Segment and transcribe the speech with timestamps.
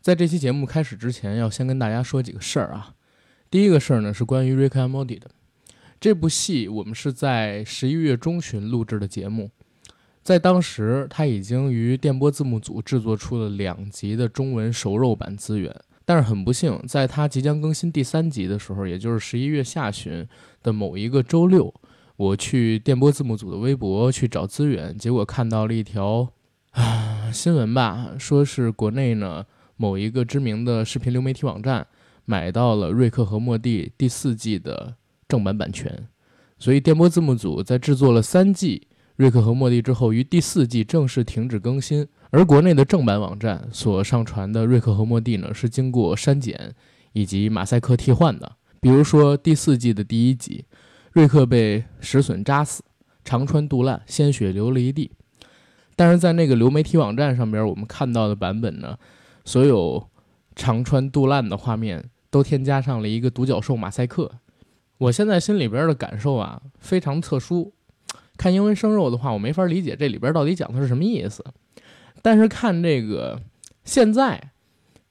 [0.00, 2.94] 在这期节目开始之前，要先跟大家说几个事儿啊。
[3.50, 5.30] 第一个事儿呢是关于《Rick and Morty》的
[6.00, 9.50] 这部戏，我们是在十一月中旬录制的节目，
[10.22, 15.74] 在当时它已经于电波字幕组制作出了两集的中文熟肉版资源，
[16.06, 20.26] 但是很不幸，在它即将更新第三集的时候，也就是十一月下旬
[20.62, 21.74] 的某一个周六，
[22.16, 26.32] 我去电波字幕组的微博去找资源，结果看到了一条
[26.70, 29.44] 啊新闻吧，说是国内呢。
[29.80, 31.86] 某一个知名的视频流媒体网站
[32.26, 34.94] 买到了《瑞克和莫蒂》第四季的
[35.26, 36.06] 正版版权，
[36.58, 42.06] 所以电波字幕组在制作了三季《瑞克和莫蒂》之后，于第四季正式停止更新。
[42.28, 46.74] 而国内的正版网站所上传的《瑞克和莫蒂》呢，是经过删减
[47.14, 48.52] 以及马赛克替换的。
[48.82, 50.66] 比如说第四季的第一集，
[51.12, 52.82] 瑞克被石笋扎死，
[53.24, 55.10] 肠穿肚烂，鲜血流了一地。
[55.96, 58.98] 但是在那个流媒体网站上边，我们看到的版本呢？
[59.50, 60.08] 所有
[60.54, 64.30] 长穿肚烂的画面都添加上了一个独角兽马赛克。
[64.96, 67.72] 我现在心里边的感受啊，非常特殊。
[68.36, 71.44] 看英文生肉的话，我没法理解这里边到底讲的是什么意思。
[72.22, 73.42] 但是看这个
[73.82, 74.52] 现在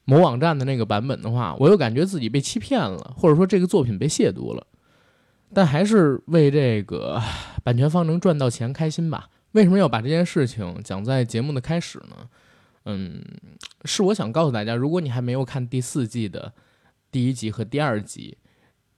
[0.05, 4.66] 某网站的那个版本的话，我又感觉自己被欺骗了，或者说这个作品被亵渎了。
[5.53, 7.22] 但还是为这个
[7.61, 9.28] 版权方能赚到钱开心吧。
[9.52, 12.30] 为什么要把这件事情讲在节目的开始呢？
[12.91, 13.23] 嗯，
[13.85, 16.51] 是我想告诉大家，如果你还没有看第四季的
[17.11, 18.35] 第一集和第二集，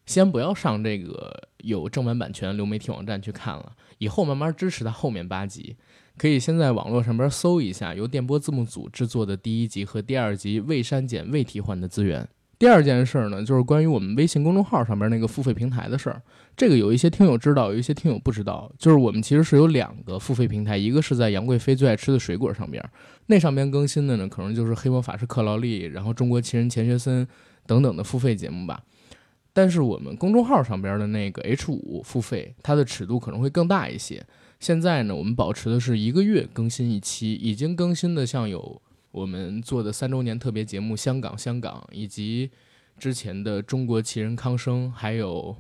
[0.06, 5.76] 先不要上这个有正版版权流媒体网站去看了，以后慢慢支持它后面八集，
[6.18, 12.26] 可以先在网络上边搜一下由电波字幕组制作的第一集和第二集未删减、未替换的资源。
[12.62, 16.22] 第二件事呢，就是关于我们微信公众号上边那个付费平台的事儿。
[16.56, 18.72] 这个有一些听友知道，有一些听友不知道。
[18.78, 22.88] 就是我们其实是有两个付费平台，一个是在杨贵妃最爱吃的水果上边，
[23.26, 27.28] 那上边更新的呢，可能就是黑魔法师克劳利，然后中国奇人钱学森
[27.66, 28.84] 等等的付费节目吧。
[29.54, 34.24] 但是我们公众号上边的那个 H 五付费，它的尺度可能会更大一些。
[34.60, 38.80] 现在呢，我们保持的是一个月更新一期，已经更新的像有。
[39.12, 42.50] 我们做的三周年特别节目《香港香港》，以及
[42.98, 45.56] 之前的《中国奇人康生》，还有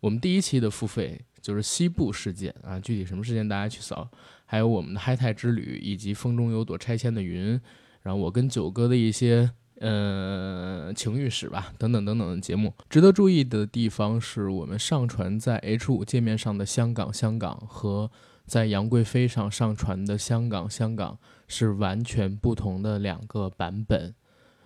[0.00, 4.08] 我们第一期的付费就是西部事件啊，具体什么事件大家去扫。
[4.44, 7.60] 还有我们的嗨泰之旅，以及风中有朵拆迁的云，
[8.02, 12.74] 然后我跟九哥的一些呃情欲史吧，等等等等的节目。
[12.90, 18.10] 值得注意的地方是我们上传在 H 五界面上的《香港香港》和
[18.44, 21.14] 在杨贵妃上上传的《香港香港》。
[21.54, 24.14] 是完全不同的两个版本，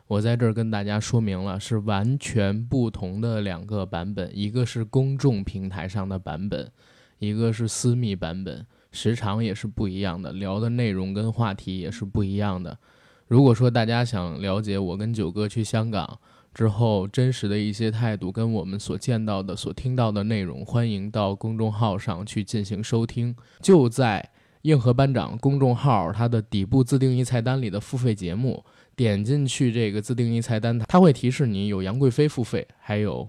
[0.07, 6.71] 我在这儿跟大家说明了，是完全不同的两个版本，一个是公众平台上的版本，
[7.19, 12.79] 一个是私密版本，时长也是不一样的，聊的内容跟话题也是不一样的。
[13.27, 16.17] 如果说大家想了解我跟九哥去香港
[16.55, 24.31] 之后真实的一些态度，跟我们所见到的、所听到的内容，欢迎到公众号上去进行收听，就在。
[24.67, 28.65] 硬核班长公众号，它的底部自定义菜单里的付费节目，
[28.97, 33.29] 点进去这个自定义菜单，它会提示你有杨贵妃付费，还有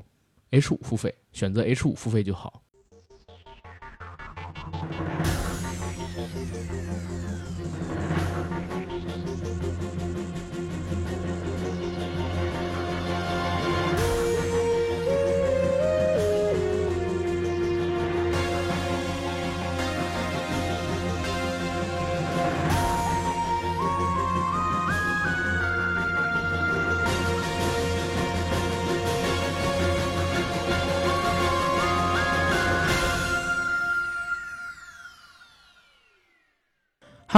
[0.50, 2.64] H 五付费，选择 H 五付费就好。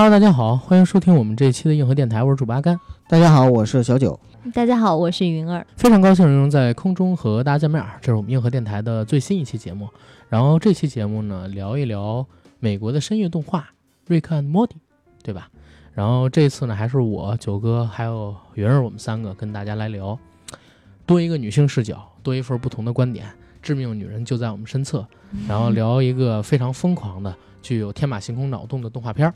[0.02, 2.80] Hello，大家好，欢迎收听我们这一期的硬核电台，我是主八甘。
[3.10, 4.18] 大家好，我是小九。
[4.54, 5.68] 大家好，我是云儿。
[5.76, 9.90] 非常高兴能在空中和大家见面，这是我们硬核电台的最新一期节目。
[10.30, 12.26] 然后这期节目呢，聊一聊
[12.62, 13.60] 美国的深夜动画
[14.08, 14.76] 《瑞克和莫蒂》，
[15.22, 15.50] 对吧？
[15.92, 20.18] 然后这次呢，还是我九哥还有云儿，我们三个跟大家来聊，
[21.06, 23.26] 多一个女性视角，多一份不同的观点。
[23.62, 25.06] 致命女人就在我们身侧。
[25.46, 29.34] 然后聊一个非常疯狂的、具有天马行空脑洞的动画片儿。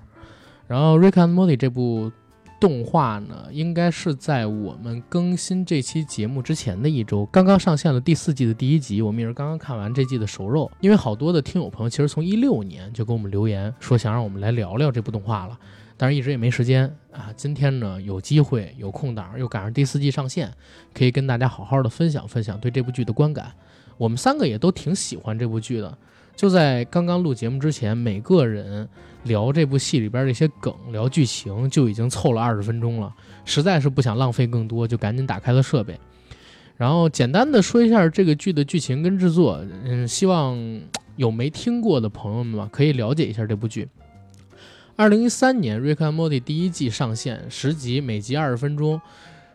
[0.68, 2.12] 然后《Rick and Morty》这部
[2.60, 9.02] 动画呢，应该是在我们更新这期节目之前的一周，刚刚上线了第四季的第一集。
[9.02, 15.60] 我们也是刚刚看完这季的熟肉，因为好多的听友朋友其实从一六年就给我们留言说想让我们来聊聊这部动画了，
[15.98, 17.30] 但是一直也没时间啊。
[17.36, 20.50] 今天呢，有机会有空档，又赶上第四季上线，
[20.94, 23.52] 可以跟大家好好的分享分享对这部剧的观感。
[23.98, 25.98] 我们三个也都挺喜欢这部剧的。
[26.36, 28.88] 就在刚刚录节目之前，每个人
[29.24, 33.14] 聊这部戏里边的一些梗、聊剧情就已经凑了二十分钟了，
[33.46, 35.98] 实在是不想浪费更多，就赶紧打开了设备。
[36.76, 40.58] 然后简单的说一下这个剧的剧情跟制作，嗯，希望
[41.16, 43.88] 有没听过的朋友们嘛，可以了解一下这部剧。
[44.96, 49.00] 二零一三年，《瑞克和莫蒂》第一季上线，十集，每集二十分钟。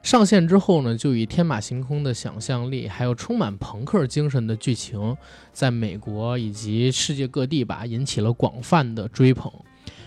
[0.02, 5.16] 上线之后呢，就以天马行空的想象力，还有充满朋克精神的剧情，
[5.52, 9.52] 在美国以及世界各地吧，引起了广泛的追捧。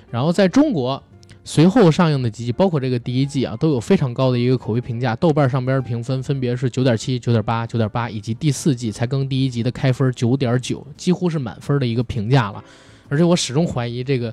[0.09, 1.01] 然后在中国。
[1.43, 5.15] 随后上映的几季，包括这个第一季啊，都有非常高的一个口碑评价。
[5.15, 12.63] 豆瓣上边评分分别是九点七、九点八、九点八，以及第四季才更第一集的开分九点九，几乎是满分的一个评价了。
[13.09, 14.31] 而且我始终怀疑这个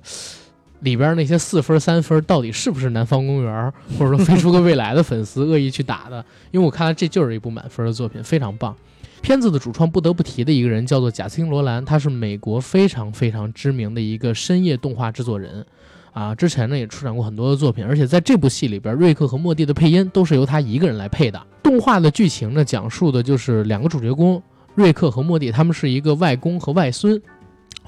[0.80, 6.24] 里边那些四分、三分到底是不是《南方公园》或者说《飞出个未来》的粉丝恶意去打的？
[6.50, 8.74] 因为我看来这就是一部满分的作品，非常棒。
[9.20, 15.64] 片子的主创不得不提的一个人叫做贾斯汀·罗兰，他是美国非常非常知名的一个深夜动画制作人。
[16.12, 21.40] 啊，之前呢也出产过很多的作品，而且在这部戏里边，瑞克和莫蒂的配音都是由他一个人来配的。
[21.62, 24.42] 动画的剧情呢，讲述的就是两个主角公
[24.74, 27.20] 瑞克和莫蒂，他们是一个外公和外孙。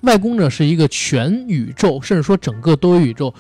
[0.03, 3.35] 外公呢是一个全宇宙，甚至说整个多维宇宙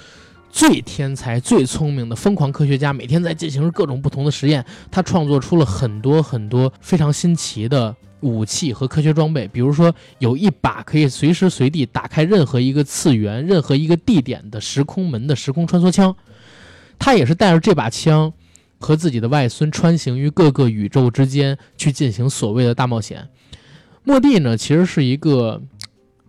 [0.50, 4.64] 最天才、最聪明的疯狂科学家，每天在进行各种不同的实验。
[4.90, 7.94] 他创作出了很多很多非常新奇的。
[8.22, 16.14] 武器和科学装备，比如说有一把可以随时随地打开任何一个次元、任何一个地点的时空门的时空穿梭枪。
[16.98, 18.30] 他也是带着这把枪，
[18.78, 23.26] 和自己的外孙穿行于各个宇宙之间，去进行所谓的大冒险。
[24.04, 25.62] 莫蒂呢，其实是一个，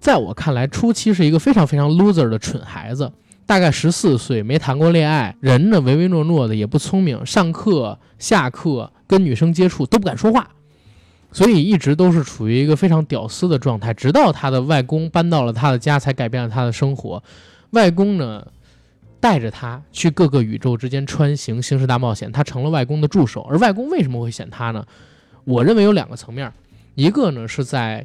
[0.01, 3.09] 在我看来，初期是一个非常非常 loser 的蠢孩子，
[3.45, 10.49] 大概十四岁，没谈过恋爱，人呢唯唯诺诺的，也不聪明，上课下课跟女生接触都不敢说话。
[11.31, 17.21] 所以一直都是处于一个非常屌丝的状态，直到他的外公搬到了他的家，才改变了他的生活。
[17.69, 18.47] 外公呢，
[19.19, 23.41] 带着他去各个宇宙之间穿行，行驶大冒险，他成了外公的助手。
[23.43, 24.83] 而外公为什么会选他呢？
[25.43, 26.51] 我认为有两个层面，
[26.95, 28.03] 一个呢是在。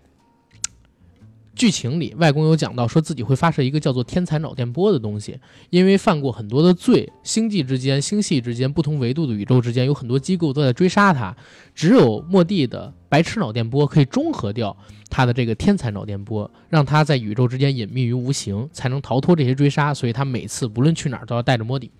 [1.57, 11.35] 剧情里，外公有讲到，说自己会发射一个叫做“天才脑电波”的东西，因为犯过很多的罪，星际之间、星系之间、不同维度的宇宙之间，有很多机构都在追杀他，
[11.75, 14.77] 只有莫蒂的白痴脑电波可以中和掉
[15.09, 19.95] 他的这个天才脑电波，让他在宇宙之间隐秘于无形，才能逃脱这些追杀。
[19.95, 21.91] 所以他每次不论去哪儿都要带着莫蒂。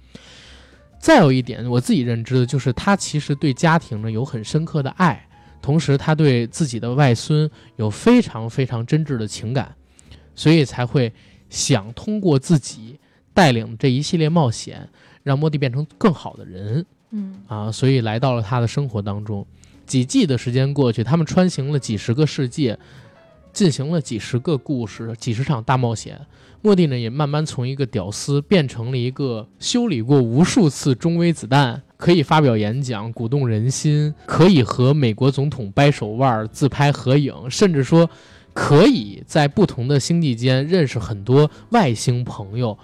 [0.99, 5.26] 再有一点，我自己认知的就是，他其实对家庭呢有很深刻的爱。
[5.61, 9.75] 同时，他对自己的外孙有非常非常真挚的情感，
[10.35, 11.13] 所以才会
[11.51, 12.99] 想通过自己
[13.35, 14.89] 带领这一系列冒险，
[15.23, 16.87] 让莫蒂变成更好的人。
[17.11, 19.47] 嗯啊，所以来到了他的生活当中。
[19.87, 22.77] 几季的时间过去，他们穿行了几十个世界，
[23.53, 26.21] 进行了几十个故事，几十场大冒险。
[26.63, 31.81] 莫蒂呢，也慢慢从一个屌丝变成了一个修理过无数次中微子弹。
[31.97, 38.09] 可以发表演讲，鼓动人心；可以和美国总统掰手腕、自拍合影，甚至说，
[38.53, 42.79] 可以在不同的星际间认识很多外星朋友，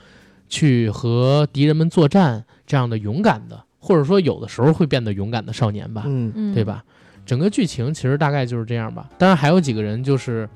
[0.48, 2.44] 去和敌人们作战。
[2.64, 6.82] 这样的勇敢的，或者说有的时候会变得勇敢的少年吧，嗯，对吧？
[7.26, 9.10] 整个剧情其实大概就是这样吧。
[9.18, 10.48] 当然还有几个人，就是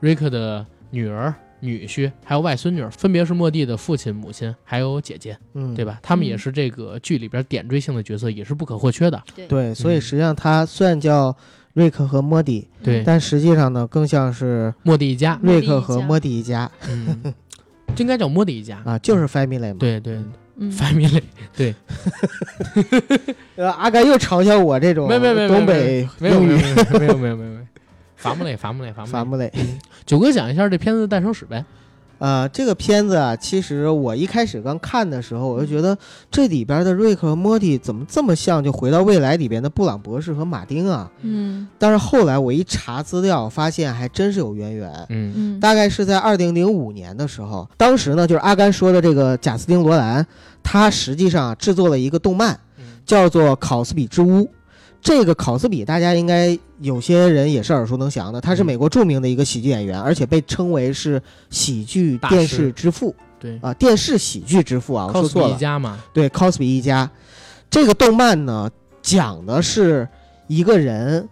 [0.00, 1.34] 瑞克的女儿。
[1.60, 5.98] 女婿还有外孙女，分别是莫蒂的父亲、母亲，还有姐姐，嗯，对吧？
[6.02, 9.22] 他们也是这个剧里边点缀性的角色，也是不可或缺的。
[9.48, 11.34] 对，所以实际上他虽然叫
[11.74, 17.34] 瑞克和莫蒂，对，但实际上呢，更像是莫蒂一家，瑞克和莫蒂一家，嗯，
[17.96, 19.76] 应该叫莫蒂一家 啊，就是 family 嘛。
[19.78, 20.18] 对对
[20.60, 21.22] ，family，
[21.56, 21.74] 对。
[23.56, 26.48] 呃，阿甘又嘲笑我这种没没没东北英语，
[26.98, 27.57] 没有没有没有没有。
[28.18, 29.50] 伐木累，伐木累，伐木累。
[30.04, 31.64] 九哥讲一下这片子的诞生史呗。
[32.18, 35.96] 呃，这个片子啊，其实我一开始刚看的时候，我就觉得
[36.32, 38.62] 这里边的瑞克和莫蒂怎么这么像？
[38.62, 41.08] 就回到未来里边的布朗博士和马丁啊。
[41.20, 41.68] 嗯。
[41.78, 44.92] 但是后来我一查资料，发现还真是有渊源。
[45.10, 45.60] 嗯嗯。
[45.60, 50.26] 大概是在二零零五年的时候，当时呢，就是阿甘说的这个贾斯汀·罗兰，
[50.60, 52.58] 他实际上制作了一个动漫，
[53.06, 54.42] 叫做《考斯比之屋》。
[55.00, 58.40] 这个考斯比，大家应该有些人也是耳熟能详的。
[58.40, 63.14] 他是美国著名的一个喜剧演员，而且被称为是喜剧电视之父。
[63.40, 65.54] 对啊，电视喜剧之父啊，我说错了。
[65.54, 67.08] 一家嘛，对，考斯比一家。
[67.70, 68.68] 这个动漫呢，
[69.00, 70.06] 讲的是
[70.48, 71.28] 一个人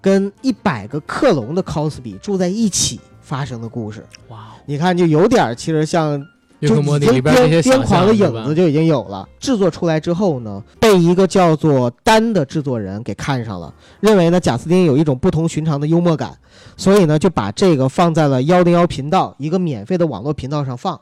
[0.00, 4.06] 跟一百个克隆的考斯比住在一起发生的故事。
[4.28, 6.24] 哇，你看，就有点其实像
[6.60, 9.28] 就已经里边那些癫癫狂的影子就已经有了。
[9.38, 16.36] 制作出来之后呢，被一个叫做丹的制作人给看上了，认为呢贾斯汀有一种不同寻常的幽默感，
[16.76, 20.98] 所以呢就把这个放在了幺零幺频道一个免费的网络频道上放。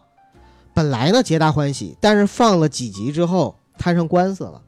[0.73, 4.61] 本来呢皆大欢喜，但是放了几集之后摊上官司了，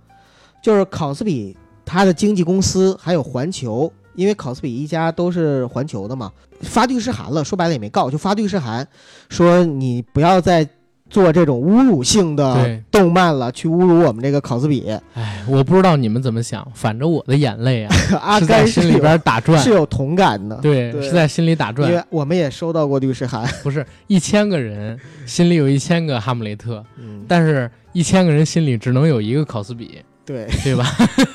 [0.62, 6.31] 就是考斯比他的经纪公司还有环球，因为考斯比一家都是环球的嘛，
[6.62, 8.87] 发律师函了，说白了也没告，就发律师函
[9.28, 10.69] 说你不要再
[11.08, 14.88] 做这种侮辱性的动漫了，去侮辱我们这个考斯比。
[15.14, 21.96] 哎，我不知道你们怎么想，反正我的眼泪啊 阿是在心里边打转是，有同感的，对，对是在心里打转因。
[21.96, 23.46] 为我们也收到过律师函。
[23.62, 30.84] 不是一千个人心里有一千个哈姆雷特，嗯，但是一千个人心里只能有一个考斯比，对，对吧？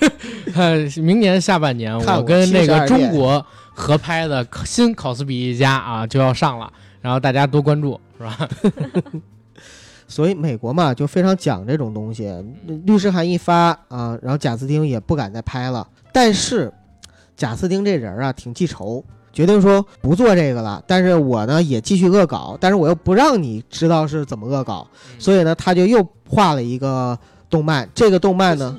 [0.53, 8.49] 呃，明年下半年我我跟那个中国合拍的新考斯比一家啊就要上了，然后大家多关注，是吧？
[10.11, 12.29] 所以美国嘛就非常讲这种东西，
[12.85, 15.87] 律师函一发啊，然后贾斯汀也不敢再拍了。
[16.11, 16.71] 但是
[17.37, 20.83] 贾斯汀这人啊挺记仇，决定说不做这个了。
[20.85, 24.85] 但是我呢也继续恶搞，但是我又不让你知道是怎么恶搞，
[25.17, 27.17] 所以呢他就又画了一个
[27.49, 27.89] 动漫。
[27.95, 28.77] 这个动漫呢，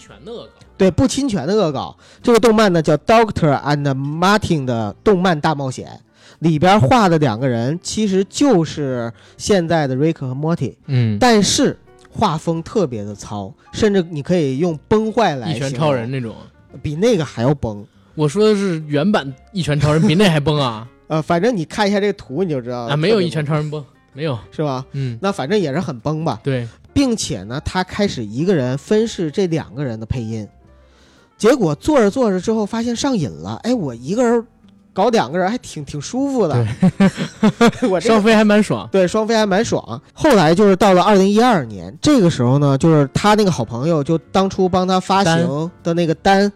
[0.76, 1.96] 对不侵权的恶搞。
[2.22, 5.98] 这个动漫呢叫《Doctor and Martin》的动漫大冒险，
[6.42, 10.76] 里边画的两个人其实就是现在的瑞克和莫蒂。
[10.87, 11.78] 嗯，但是
[12.11, 16.34] 画风特别的糙，甚至你可以用崩坏来一拳超人，那种。
[16.82, 17.87] 比那个还要崩。
[18.14, 20.88] 我说的是原版一拳超人，比那还崩啊！
[21.06, 24.38] 呃，反正你看一下这个图你就知道了啊，没有一拳超人崩，没有。
[24.50, 24.84] 是吧？
[24.92, 30.49] 嗯，那反正也是很崩吧，对，并且呢，他开始一个人分饰这两个人的配音，
[31.38, 34.46] 结果做着做着之后发现上瘾了，哎，我一个人
[34.94, 36.66] 搞两个人还挺挺舒服的，
[37.88, 38.88] 我这个双飞还蛮爽。
[38.92, 40.00] 对，双飞还蛮爽。
[40.12, 46.52] 后来就是到了二零一二年，这个时候呢，就是他那个好朋友，就当初帮他发行的那个单，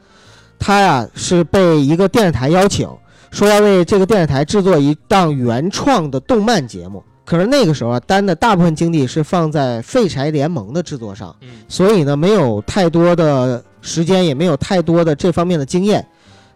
[0.58, 2.88] 他呀是被一个电视台邀请，
[3.30, 7.02] 说要为这个电视台制作一档原创的动漫节目。
[7.24, 16.06] 可是那个时候啊，丹的大部分精力是放在《废柴联盟》的制作上，嗯，所以呢，没有太多的时间，也没有太多的这方面的经验。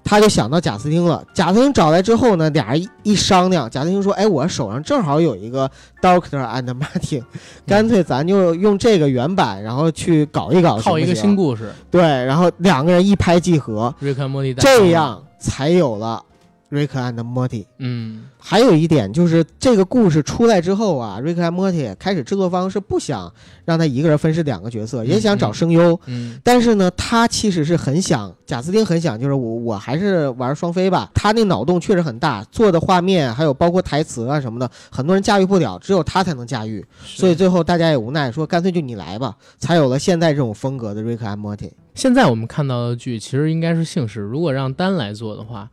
[0.02, 1.24] 他就想到贾斯汀了。
[1.34, 7.22] 贾斯汀找来之后呢，俩人一一商量，贾斯汀说：“哎，我手上正好有一个 Doctor and Martin，
[7.66, 16.22] 干脆咱就用这个原版，然后去搞一搞，套一个新故故事，对，然后两个人一拍即合，瑞克和莫蒂这样才有了
[16.70, 17.66] Rick and Morty。
[17.78, 23.32] 嗯，还有一点就是，这个故事出来之后啊，Rick and Morty 开始制作方是不想
[23.64, 25.98] 让他一个人分饰两个角色，也想找声优。
[26.06, 31.10] 嗯但是呢，他其实是很想，贾斯汀很想，就是我我还是玩双飞吧。
[31.14, 36.84] 他那脑洞确实很大，做的画面还有包括台词啊什么的，很多人驾驭不了，只有他才能驾驭。
[37.04, 41.70] 所以最后大家也无奈，说干脆就你来吧，才有了现在这种风格的瑞克 and Morty。
[41.94, 45.68] 现在我们看到的剧其实应该是姓氏，如果让单来做的话，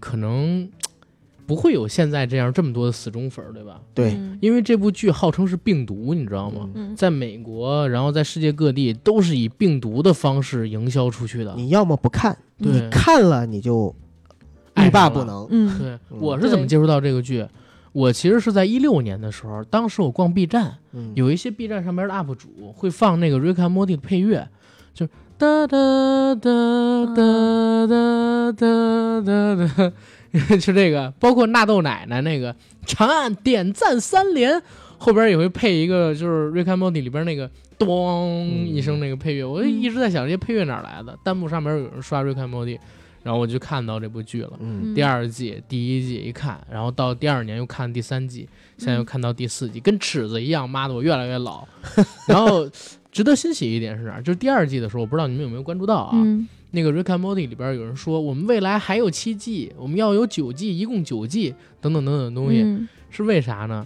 [0.00, 0.68] 可能
[1.46, 3.80] 不会有现在这样这么多的死忠粉儿，对吧？
[3.94, 6.68] 对，嗯因为这部剧号称是病毒，你知道吗？
[6.74, 11.54] 嗯在美国，然后在世界各地都是以病毒的方式营销出去的。
[11.56, 13.94] 你要么不看，你看了你就
[14.74, 15.46] 爱欲罢不能。
[15.50, 17.46] 嗯对，嗯我是怎么接触到这个剧？
[17.92, 24.48] 我其实是在一六年的时候，当时我逛 B 站，嗯，有一些 B 站上面的 UP 主会放那个《Rick and Morty》的配乐，
[24.94, 25.10] 就是
[25.40, 26.50] 哒哒哒
[27.16, 29.92] 哒哒哒哒哒，
[30.58, 32.54] 就这个，包括纳豆奶奶那个
[32.84, 34.62] 长按点赞三连，
[34.98, 42.76] 后边也会配一个就是《瑞克和莫蒂》里边那个咚一声那个配乐，我就一直在想这些配乐哪儿来的，弹幕上面有人刷《瑞克和莫蒂》，
[43.22, 44.52] 然后我就看到这部剧了。
[44.60, 51.66] 嗯第二季第一季一看，然后到第二年又看第三季，现在又看到第四季，跟尺子一样，妈的我越来越老。
[52.28, 52.68] 然后
[53.10, 54.22] 值得欣喜一点是哪儿？
[54.22, 56.12] 就是第二季的时候，我不知道你们有没有关注到啊？
[56.14, 56.46] 嗯。
[56.72, 62.88] 那个《Rick and Morty》里边有人说，我们未来还有七季，我们要有九季，一共九季，等等等等的东西，嗯。
[63.10, 63.84] 是为啥呢？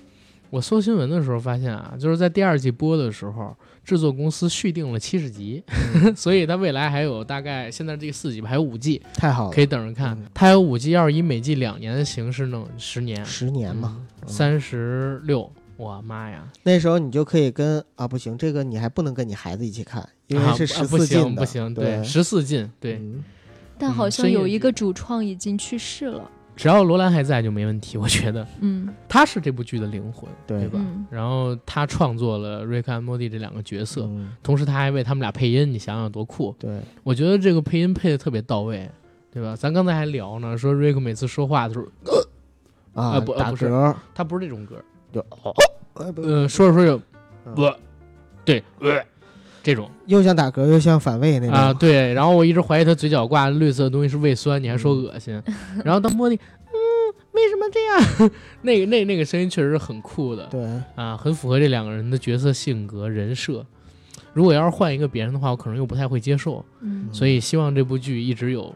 [0.51, 5.63] 我搜新闻的时候发现啊，就是在第二季播的时候，制作公司续订了七十集，
[6.15, 10.11] 所以它未来还有大概现在这四季吧，还有五季，太好了，可以等着看。
[10.17, 10.27] 嗯。
[10.35, 14.29] 它有五季，要是以每季两年的形式弄，十年，十年嘛，嗯。
[14.29, 16.47] 三十六，我妈呀！
[16.63, 23.25] 那时候你就可以跟啊不行，这个你还不能跟你孩子一起看，因为啊是十啊不四禁的，行不行，对，十四禁，对，嗯
[23.77, 26.31] 但好嗯像有一个主创已经去世了。
[26.57, 30.79] 只要罗兰还在就没问题，我觉得嗯他是这部剧的灵魂，对对吧？
[30.81, 36.55] 嗯然后他创作了瑞克和莫蒂这两个角色，嗯同时他还为他们俩配音，你想想多酷！
[36.57, 38.89] 对，我觉得这个配音配的特别到位，
[39.33, 39.57] 对吧？
[39.57, 41.87] 咱刚才还聊呢，说瑞克每次说话的时候，
[43.03, 44.77] 啊呃不呃不是打嗝他不是这种歌，
[45.15, 45.55] 就哦，
[45.95, 47.01] 呃说着说着，
[47.47, 47.79] 嗯呃，
[48.45, 49.01] 对，呃，
[49.63, 52.13] 这种又像打嗝又像反胃那种啊，对。
[52.13, 55.41] 然后我一直怀疑他嘴角挂绿色的东西是胃酸，你还嗯说恶心。
[55.85, 56.75] 然后当莫蒂，嗯，
[57.33, 58.31] 为什么这样？
[58.63, 60.67] 那个那那个声音确实是很酷的，对，
[60.97, 63.65] 啊，很符合这两个人的角色性格人设。
[64.33, 66.65] 如果要是换一个别人的话，我可能又不太会接受。
[66.81, 68.75] 嗯所以希望这部剧一直有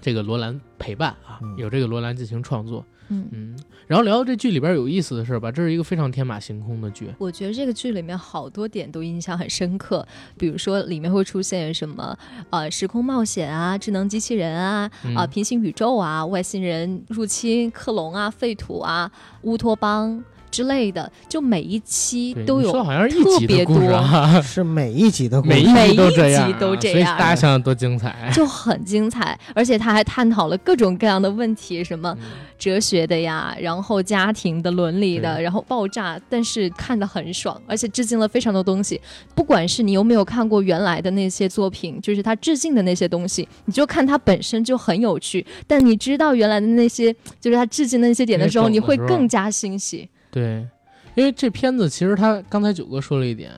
[0.00, 2.82] 这个罗兰陪伴啊，嗯有这个罗兰进行创作。
[3.10, 3.58] 嗯，嗯，
[3.88, 7.08] 然后聊到这剧里边有意思的事儿吧，这是一个非常天马行空的剧。
[7.18, 12.16] 我觉得这个剧里面好多点都印象很深刻，比如说里面会出现什么
[12.50, 19.10] 呃时空冒险啊、智能机器人啊、嗯啊、平行宇宙啊、外星人入侵、克隆啊、废土啊、
[19.42, 28.30] 乌托邦之类的，就每一期，都有说好像一集的特别故事啊， 是每一集的故每事，一集都每一这样啊，集都这所以样大家想想多精彩。
[28.32, 32.28] 就很精彩，而且他还探讨了各种各样的问题，什么嗯
[32.58, 39.00] 哲学的呀，然后家庭的伦理的，然后爆炸，但是看得很爽，而且致敬了非常多东西。
[39.34, 45.44] 不管是你有没有看过原来的那些作品，就是他致敬的那些东西，你就看它本身就很有趣。
[45.66, 50.08] 但你知道原来的那些，就是他致敬的那些点的时候，你会更加欣喜。
[50.30, 50.66] 对，
[51.14, 53.52] 因为这片子其实他刚才九哥说了一点，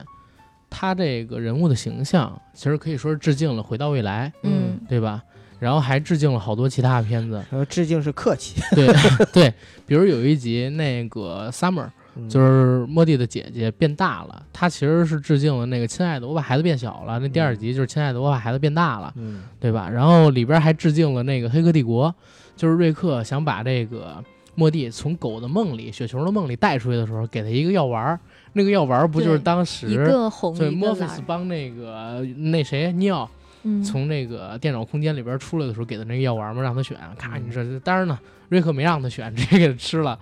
[0.69, 4.79] 他这个人物的形象其实可以说是致敬了《回到未来》，嗯。
[4.89, 5.23] 对吧？
[5.59, 8.87] 然后还致敬了好多其他的片子，致敬是客气，对
[9.31, 9.53] 对，
[9.85, 12.27] 比如有一集那个 Summer 嗯。
[12.27, 19.43] 就是莫蒂的姐姐变大了，她其实是致敬了那个亲爱的我把孩子变小了，那第二集就是亲爱的我把孩子变大了，嗯。
[19.59, 19.87] 对吧？
[19.87, 22.13] 然后里边还致敬了那个黑客帝国，
[22.57, 24.21] 就是瑞克想把这个
[24.55, 28.19] 莫蒂从狗的梦里、雪球的梦里带出去的时候，给他一个药丸儿，
[28.53, 33.29] 那个药丸儿不就是对当一时个红对一个蓝墨菲斯，帮那个那谁尼奥
[33.63, 36.97] 嗯，从那个电脑空间里边出来的时候给的那个药丸吗，让他选。
[37.17, 40.17] 咔，嗯你这当然呢，瑞克没让他选，直接给他吃了。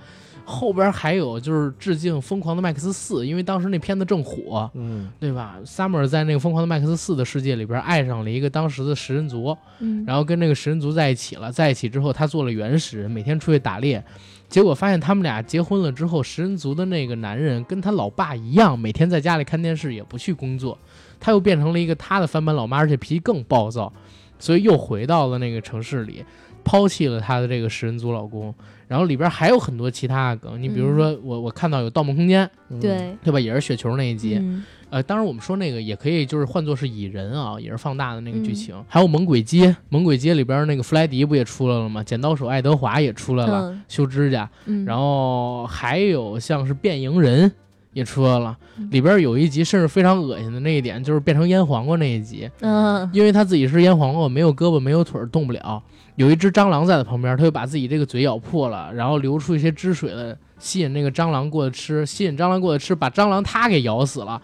[0.49, 11.51] 后边还有就是致敬《疯狂的麦克斯四》，因为当时那片子正火，嗯对吧？Summer 在那个《疯狂的麦克斯四》的世界里边爱上了一个当时的食人族，嗯，然后跟那个食人族在一起了。
[11.51, 14.03] 在一起之后，他做了原始人，每天出去打猎。
[14.47, 20.75] 结果发现他们俩结婚了之后，食人族的那个男人跟他老爸一样，每天在家里看电视，也不去工作。
[21.19, 23.93] 他又变成了一个他的翻版老妈，而且脾气更暴躁，
[24.39, 26.25] 所以又回到了那个城市里，
[26.63, 28.51] 抛弃了他的这个食人族老公。
[28.89, 33.39] 然后里边还有很多其他的梗，你比如说我我看到有《盗梦空间》，嗯对，对吧？
[33.39, 34.37] 也是雪球那一集。
[34.41, 38.85] 嗯呃，当然我们说那个也可以，就是换作是蚁人啊，也是放大的那个剧嗯情。
[38.87, 42.03] 还有《猛鬼街》，《猛鬼街》里边那个弗莱迪不也出来了吗？
[42.03, 44.49] 剪刀手爱德华也出来了，嗯修指甲。
[44.65, 47.51] 嗯，然后还有像是变蝇人
[47.93, 55.81] 也出来了，嗯里边有一集甚至非常恶心的那一点，就是变成腌黄瓜那一集，嗯因为他自己是腌黄瓜，没有胳膊没有腿儿动不了，
[56.15, 64.41] 有一只蟑螂在他旁边，他就把自己这个嘴咬破了，然后流出一些汁水来，吸引那个蟑螂过来吃，吸引蟑螂过来吃，把蟑螂他给咬死了。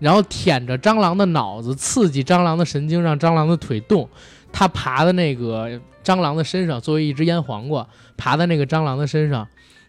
[0.00, 4.08] 然后舔着蟑螂的脑子，刺激蟑螂的神经，让蟑螂的腿动。
[4.52, 5.68] 他爬在那个
[6.04, 7.84] 蟑螂的身上，作为一只腌黄瓜，
[8.16, 9.46] 爬在那个蟑螂的身上，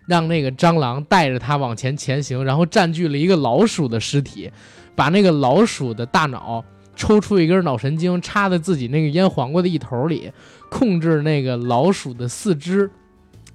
[0.10, 4.52] 让那个蟑螂带着他往前前行，然后占据了一个老鼠的尸体，
[4.96, 10.32] 把那个老鼠的大脑抽出一根脑神经，插在自己那个腌黄瓜的一头里，
[10.72, 12.90] 控制那个老鼠的四肢，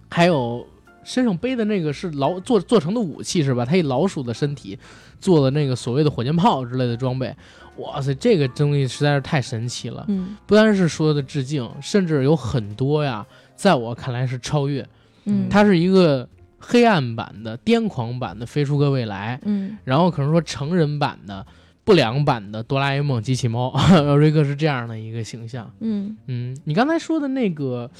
[0.08, 0.64] 还有
[1.02, 3.64] 身上背的那个是老做做成的武器是吧？
[3.64, 4.78] 他以老鼠的身体
[5.18, 7.34] 做了那个所谓的火箭炮之类的装备。
[7.78, 10.04] 哇塞，这个东西实在是太神奇了！
[10.06, 14.86] 嗯不单是说的致敬，甚至有很多呀，在我看来是超越。
[15.24, 16.28] 嗯，它是一个
[16.66, 21.46] 黑暗版的、癫狂版的《飞出个未来》，嗯然后可能说成人版的、
[21.84, 23.72] 不良版的《哆啦 A 梦》机器猫，
[24.16, 25.70] 瑞克是这样的一个形象。
[25.80, 27.90] 嗯嗯，你刚才说的那个，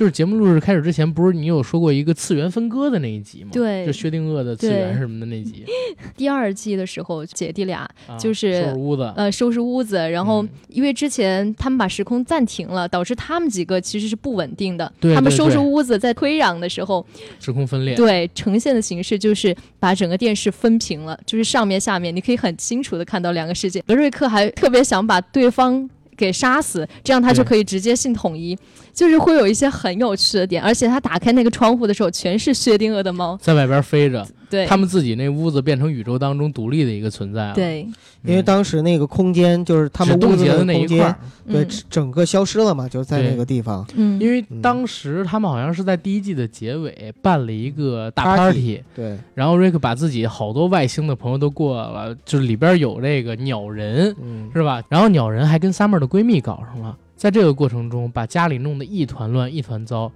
[0.00, 3.50] 就是节目录制开始之前，不是你有说过一个次元分割的那一集吗？
[3.52, 5.62] 对就薛定谔的次元什么的那集，
[6.16, 14.90] 第二季的时候，姐弟俩啊就是收拾屋子，呃收拾屋子，然后嗯因为之前他们把时空暂停了，导致他们几个其实是不稳定的。
[14.98, 17.04] 对他们收拾屋子在推攘的时候，
[17.38, 17.94] 时空分裂。
[17.94, 23.82] 对呈现的形式就是把整个电视分屏了，就是上面下面你可以很清楚的看到两个世界。
[23.86, 25.90] 德瑞克还特别想把对方。
[26.20, 28.56] 给杀死，这样他就可以直接性统一，
[28.92, 37.54] 就是会有一些很有趣的点，而且他打开那个窗户的时候，全是薛定谔的猫，在外边飞着，对，他们自己那屋子变成宇宙当中独立的一个存在了。
[37.54, 37.82] 对，
[38.24, 38.44] 因为嗯。
[38.44, 41.16] 当时那个空间就是他们只冻结的那一块儿，，
[41.48, 41.68] 对，嗯。
[41.88, 43.86] 整个消失了嘛，就在对那个地方。
[43.94, 44.60] 嗯，因为嗯。
[44.60, 54.82] 当时他们好像是在第一季的结尾办了一个大 Party party，对，然后瑞克把自己好多外星的朋友都过了，就是里边有这个鸟人，嗯，是吧？
[54.88, 60.10] 然后鸟人还跟 Summer 的闺蜜搞上了，在这个过程中把家里弄得一团乱一团糟。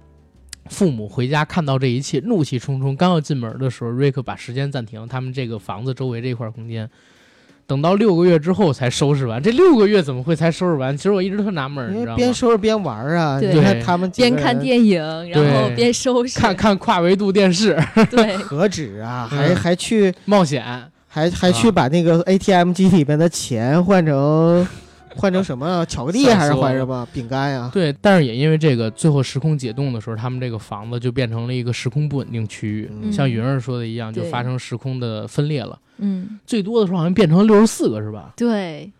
[0.69, 6.89] 父母回家看到这一切，怒气冲冲，刚要进门的时候，瑞克把时间暂停，他们这个房子周围这块块空间。
[7.67, 10.95] 等到六个月之后才收拾完，这六个月怎么会才收拾完？
[10.95, 12.15] 其实我一直特纳闷，你知道吗？
[12.15, 13.39] 边收拾边玩啊！
[13.39, 15.01] 对你看他们边看电影，
[15.31, 17.75] 然后边收拾，看看跨维度电视，
[18.11, 20.63] 对， 何止啊，还还去冒险，
[21.07, 24.67] 还还去把那个 ATM 机里边的钱换成。
[25.15, 27.69] 换成什么巧克力还是换什么饼干呀？
[27.73, 35.79] 对，但是也因为这个，最后时空解冻的时候，他们这个房子就变成了一个时空不稳定区域，嗯像云儿说的一样，就发生时空的分裂了。
[35.97, 38.33] 嗯，最多的时候好像变成了六十四个，是吧？
[38.35, 38.91] 对，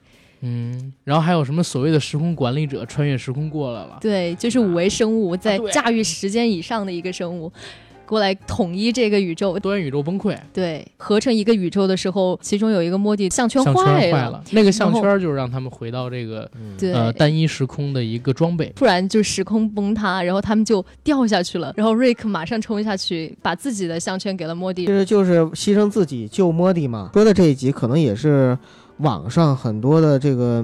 [0.41, 3.97] 嗯，然后还有什么所谓的时空管理者穿越时空过来了？
[3.99, 7.51] 对，就是五维生物在驾驭时间以上的一个生物。
[8.05, 18.71] 过来统一这个宇宙，多元宇宙崩溃，对，合成一个宇宙的时候，其中有一个莫蒂项圈项圈坏坏了，那个项圈就是让他们回到这个嗯，呃单一时空的一个装备。
[18.75, 24.85] 突然就时空崩塌，然后他们就掉下去了，然后瑞克马上冲下去，把自己的项圈给了莫蒂。
[24.85, 27.09] 其实就是牺牲自己救莫蒂嘛。
[27.13, 28.57] 说的这一集可能也是
[28.97, 30.63] 网上很多的这个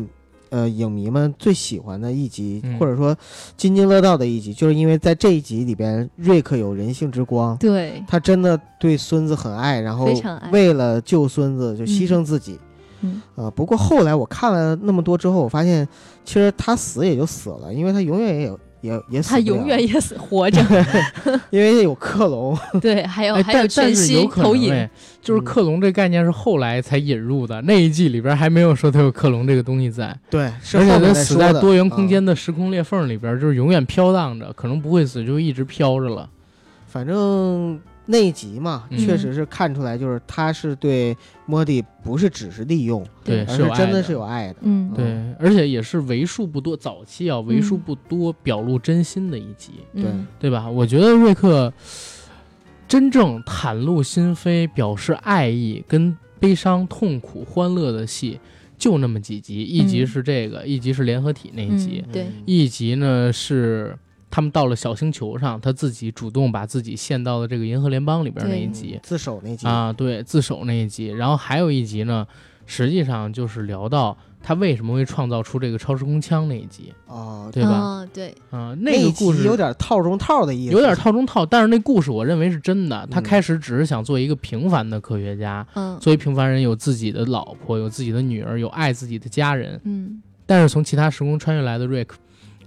[0.52, 2.78] 呃影迷们最喜欢的一集，嗯。
[2.78, 3.18] 或者说
[3.58, 7.58] 津津乐道的一集，就是因为在这一集里边，瑞克有人性之光。
[7.58, 10.08] 对，他真的对孙子很爱，然后
[10.52, 12.60] 为了救孙子就牺牲自己。
[13.02, 13.20] 嗯。
[13.36, 15.88] 呃，不过后来我看了那么多之后，我发现
[16.24, 20.62] 其实他死也就死了，因为他永远也有也也死他不了永远也死活着。
[21.50, 22.58] 因为有克隆。
[22.82, 24.90] 对，还有哎，还有但但全息是有可投影。
[25.22, 36.28] 就是嗯克隆这概念是后来才引入的，那一季里边还没有说他有克隆这个东西在，对，是而且后面它死在多元空间的时空裂缝里边，就是永远飘荡着，可能不会死，就一直飘着了。
[36.88, 37.80] 反正
[38.12, 39.00] 那一集嘛，嗯。
[39.00, 44.56] 确实是看出来，就是他是对莫蒂不是只是利用，对，而是有爱真的是有爱的。
[44.62, 44.92] 嗯。
[44.94, 45.06] 对，
[45.40, 50.28] 而且也是为数不多早期啊，为数不多表露真心的一集，嗯。
[50.40, 50.70] 对吧？
[50.70, 51.74] 我觉得瑞克
[52.88, 58.38] 真正袒露心扉、表示爱意、跟悲伤、痛苦、欢乐的戏，
[58.78, 59.64] 就那么几集。
[59.64, 60.08] 一集嗯。
[60.08, 63.98] 是这个，一集是联合体那一集，嗯对，一集呢是
[64.32, 69.00] 他们到了小星球上，他自己主动把自己献到了这个银河联邦里边那一嗯集。
[69.04, 71.10] 自首那集，啊，对，自首那一集。
[71.10, 72.26] 然后还有一集呢，
[72.66, 77.70] 实际上就是聊到他为什么会创造出这个超时空枪那一集，哦，对吧？
[77.70, 83.06] 啊，对，啊，那个故事有点套中套的意思，有点套中套，但是那故事我认为是真的。
[83.12, 86.00] 他嗯开始只是想做一个平凡的科学家，嗯。
[86.00, 89.80] 作为平凡人，有自己的老婆，有自己的女儿，有爱自己的家人。
[89.84, 90.22] 嗯。
[90.46, 92.18] 但是从其他时空穿越来的瑞克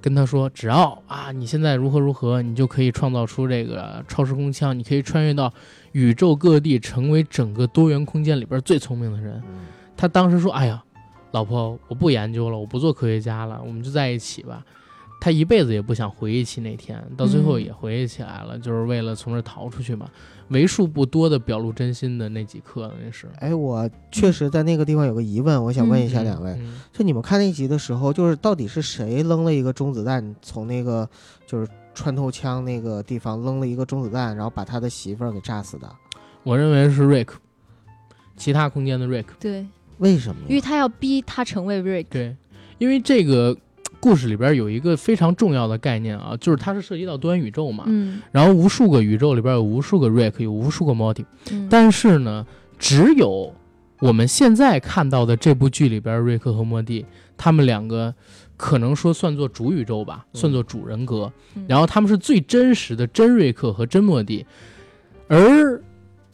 [0.05, 5.51] 跟他说，只要啊你现在如何如何，你就可以创造出这个超时空枪，你可以穿越到
[5.93, 9.43] 宇宙各地，成为整个多元空间里边最聪明的人。
[9.47, 9.65] 嗯
[9.97, 10.85] 他当时说：“哎呀，
[11.31, 14.63] 老婆，我不研究了，我不做科学家了，我们就在一起吧。”
[15.21, 20.09] 他一辈子也不想回忆起那天，到最后嗯也回忆起来了，就是为了从这儿逃出去嘛。
[20.49, 23.27] 为数不多的表露真心的那几刻，那是。
[23.39, 31.09] 哎，我确实在那个地方有个疑问，我想问一下嗯两位，嗯就你们看那集的时候，就是到底是谁扔了一个中子弹，从那个
[31.47, 35.91] 就是穿透枪那个地方扔了一个中子弹，然后把他的媳妇儿给炸死的？
[36.43, 37.41] 我认为是瑞克，
[38.37, 39.35] 其他空间的瑞克。
[39.41, 40.43] 对，为什么？
[40.47, 42.11] 因为他要逼他成为瑞克。
[42.11, 42.37] 对，
[42.77, 43.57] 因为这个
[44.05, 47.85] 故事里边有一个非常重要的概念啊，就是它是涉及到多元宇宙嘛。
[47.87, 48.21] 嗯。
[48.31, 52.47] 然后无数个宇宙里边有无数个瑞克，有无数个 Morty，嗯，但是呢，
[52.79, 53.55] 只有
[54.01, 57.07] 我们现在看到的这部剧里边，瑞克和莫蒂
[57.39, 58.15] 他们两个
[58.59, 60.39] 可能说算作主宇宙吧，嗯。
[60.39, 61.33] 算作主人格。
[61.55, 61.65] 嗯。
[61.67, 64.45] 然后他们是最真实的真瑞克和真莫蒂，
[65.29, 65.83] 而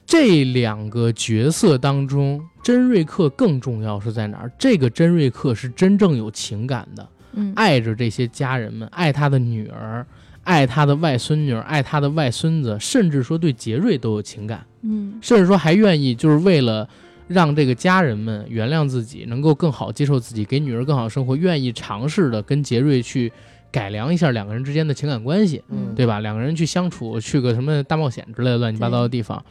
[0.04, 4.50] 这两个角色当中，真瑞克更重要是在哪儿？
[4.59, 10.06] 这个真瑞克是真正有情感的，嗯爱着这些家人们，爱他的女儿，
[10.44, 14.64] 爱他的外孙女儿，爱他的外孙子，甚至说对杰瑞都有情感。
[14.82, 16.88] 嗯甚至说还愿意就是为了
[17.28, 23.30] 让这个家人们原谅自己，能够更好接受自己，给女儿更好的生活，愿意尝试的跟杰瑞去
[23.70, 26.18] 改良一下两个人之间的情感关系，嗯对吧？
[26.20, 29.44] 两个人去相处，去个什么大冒险之类的乱七八糟的地方。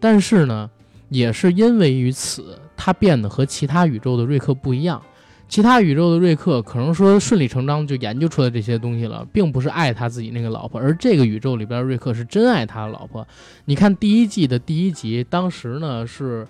[0.00, 0.68] 但是呢，
[1.08, 5.00] 也是因为于此，他变得和其他宇宙的瑞克不一样。
[5.48, 13.26] 其他宇宙的瑞克可能说顺理成章就研究出来这些东西了，并不是爱他自己那个老婆，而这个宇宙里边瑞克是真爱他的老婆。
[13.64, 16.46] 你看第一季的第一集，当时呢是，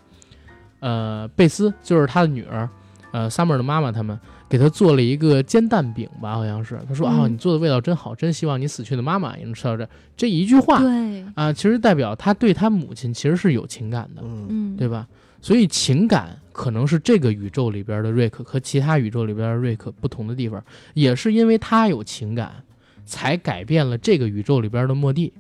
[0.80, 2.68] 呃，贝斯就是他的女儿，
[3.12, 6.80] 呃，Summer 的妈妈他们给他做了一个煎蛋饼吧，好像是。
[6.88, 9.88] 他说啊、嗯你做的味道真好，真希望你死去的妈妈也能吃到这。
[10.16, 15.06] 这一句话对，啊、其实代表他对他母亲其实是有情感的，嗯，嗯对吧？
[15.40, 20.60] 所以情感可能是这个宇宙里边的瑞克和其他宇宙里边的瑞克不同的地方，
[20.92, 22.64] 也是因为他有情感，
[23.06, 25.32] 才改变了这个宇宙里边的莫蒂，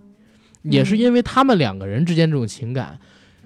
[0.62, 3.00] 也是因为他们两个人之间这种情感，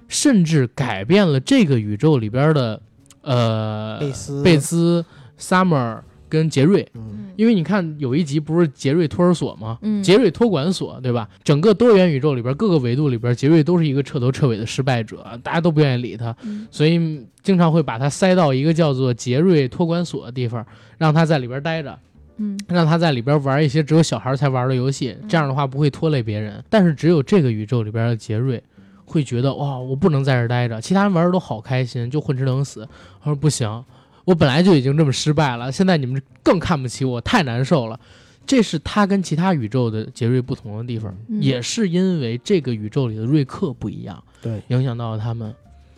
[0.07, 2.83] 甚至改变了这个宇宙里边的
[3.23, 5.07] 呃贝斯贝斯、
[5.39, 6.03] Summer
[6.33, 6.89] 跟杰瑞。
[6.95, 9.79] 嗯因为你看有一集不是杰瑞托儿所吗？
[9.81, 11.27] 嗯杰瑞托管所，对吧？
[11.43, 20.65] 整个多元宇宙里边各个维度里边，杰瑞都是一个彻头彻尾的失败者，大家都不愿意理他，嗯所以经常会把他塞到一个叫做杰瑞托管所的地方，
[20.99, 21.99] 让他在里边待着，
[22.37, 26.63] 嗯让他在里边玩一些只有小孩才玩的游戏，这样的话不会拖累别人。
[26.69, 28.63] 但是只有这个宇宙里边的杰瑞
[29.07, 32.87] 会觉得哇，我不能在这待着，其他人玩的都好开心，就混吃等死。
[33.25, 33.83] 他说不行，
[34.25, 37.99] 我本来就已经这么失败了，现在你们更看不起我，太难受了。
[38.45, 45.55] 这是他跟其他宇宙的杰瑞不同的地方，嗯也是因为这个宇宙里的瑞克不一样，对，影响到了他们。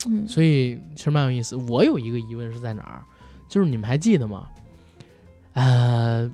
[0.06, 1.56] 嗯所以其实蛮有意思。
[1.56, 3.02] 我有一个疑问是在哪儿，
[3.48, 4.46] 就是你们还记得吗？
[5.54, 6.30] 呃，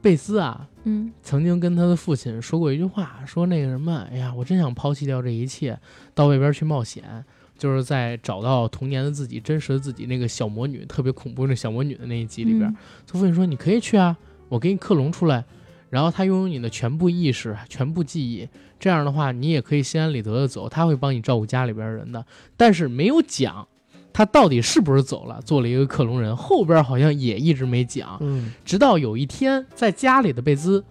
[0.00, 5.76] 贝斯啊，嗯曾经跟他的父亲说过一句话，说那个什么，哎呀，我真想抛弃掉这一切，
[6.14, 7.24] 到外边去冒险，
[7.62, 14.16] 就是在找到童年的自己、真实的自己那个小魔女，特别恐怖那小魔女的那一集里边，嗯他父亲说你可以去啊，
[14.48, 15.44] 我给你克隆出来，
[15.88, 18.48] 然后他拥有你的全部意识、全部记忆，
[18.80, 23.68] 这样的话你也可以心安理得的走，他会帮你照顾家里边人的，但是没有讲。
[24.14, 26.36] 他到底是不是走了，做了一个克隆人？
[26.36, 28.18] 后边好像也一直没讲。
[28.20, 30.84] 嗯直到有一天，在家里的贝兹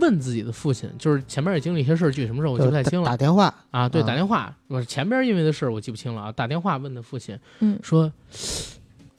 [0.00, 3.88] 问自己的父亲，就是前面也经历一些事儿，具体什么事儿我记不太清了打电话啊。
[3.88, 6.32] 对，啊打电话，我前边因为的事儿我记不清了啊。
[6.32, 8.12] 打电话问的父亲嗯说：“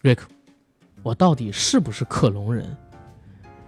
[0.02, 0.28] 瑞克，
[1.04, 2.76] 我到底是不是克隆人？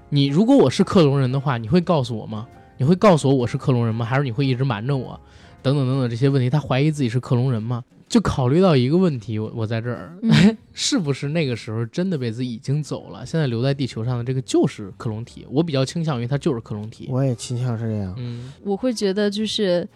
[0.10, 2.48] 你如果我是克隆人的话，你会告诉我吗？
[2.78, 4.06] 你会告诉我我是克隆人吗？
[4.06, 5.20] 还是你会一直瞒着我？
[5.62, 7.84] 等等等等这些问题，他怀疑自己是克隆人吗？
[8.10, 13.26] 就考虑到一个问题，我我在这儿，嗯 是不是那个时候真的贝兹已经走了？
[13.26, 17.08] 现在留在地球上的这个就是克隆体，我比较倾向于他就是克隆体。
[17.10, 18.14] 我也倾向是这样。
[18.18, 19.88] 嗯，我会觉得就是。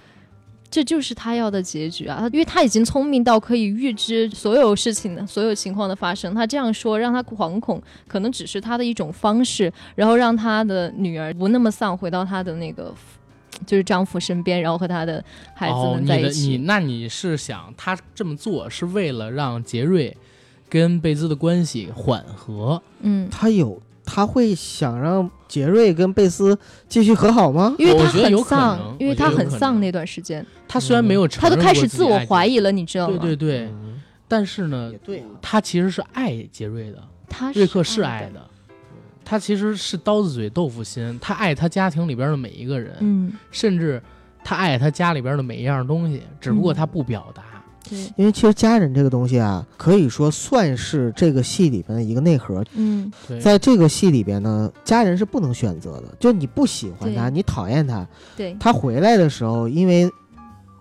[0.70, 2.18] 这就是他要的结局啊！
[2.20, 12.92] 他因为他已经聪明到可以预知所有事情的所有情况的发生，他这样说让他惶恐，可能只是他的一种方式，然后让他的女儿不那么丧，回到他的那个
[13.66, 16.58] 就是丈夫身边，然后和他的孩子在一起。
[16.58, 20.16] 那你是想他这么做是为了让杰瑞
[20.70, 22.82] 跟贝兹的关系缓和？
[23.02, 27.76] 嗯，他有他会想让杰瑞跟贝斯继续和好吗？
[27.78, 33.18] 因为他很我觉得有可能丧，因为他很丧那段时间，他虽然没有承他都开始自我怀疑了，你知道吗？
[33.22, 34.92] 对对对，嗯但是呢
[35.42, 36.98] 他其实是爱杰瑞的，
[37.30, 38.50] 他瑞克是爱的，
[39.26, 44.02] 他其实是刀子嘴豆腐心，他爱他家庭里边的每一个人，嗯，甚至
[44.44, 47.44] 他爱他家里边的每一样东西，只不过他不表达。
[47.90, 52.64] 对，因为其实家人这个东西啊，可以说算是这个戏里边的一个内核。
[52.76, 58.08] 嗯，在这个戏里边呢，家人是不能选择的，就你不喜欢他，你讨厌他，
[58.38, 60.10] 对，他回来的时候，因为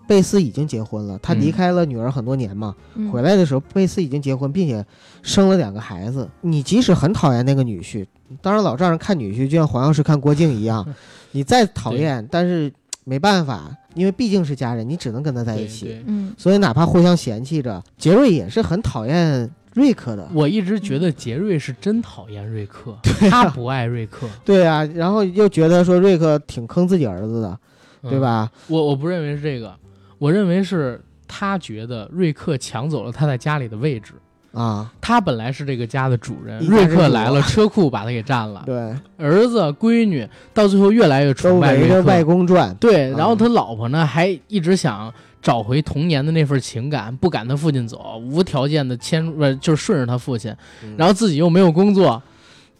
[0.07, 1.41] 贝斯已经结婚了，他嗯。
[1.41, 3.11] 离开了女儿很多年嘛，嗯。
[3.11, 4.85] 回来的时候，贝斯已经结婚，并且
[5.21, 6.29] 生了两个孩子。
[6.39, 8.05] 你即使很讨厌那个女婿，
[8.41, 10.85] 当然老丈人看女婿就像黄药师看郭靖一样，
[11.31, 12.71] 你再讨厌，但是
[13.03, 16.01] 没办法，因为毕竟是家人，你只能跟他在一起。
[16.07, 20.27] 嗯所以哪怕互相嫌弃着，杰瑞也是很讨厌瑞克的。
[20.33, 22.91] 我一直觉得杰瑞是真讨厌瑞克，
[23.29, 27.59] 啊他不爱瑞克，对啊，然后又觉得说瑞克挺坑自己儿子的，
[28.03, 28.19] 嗯对？
[28.19, 28.51] 吧？
[28.67, 29.75] 我我不认为是这个，
[30.17, 34.13] 我认为是他觉得瑞克抢走了他在家里的位置。
[34.53, 38.63] 啊，他本来是这个家的主人，瑞克来了，车库把他给占了。
[38.65, 38.75] 对，
[39.17, 42.23] 儿子、闺女到最后越来越都崇拜瑞克外。
[42.23, 42.73] 公传。
[42.75, 45.11] 对，嗯然后他老婆呢，还一直想
[45.41, 52.21] 找回童年的那份情感，不赶他父亲走，无条件的迁，呃，就是顺着他父亲，嗯然后自己又没有工作，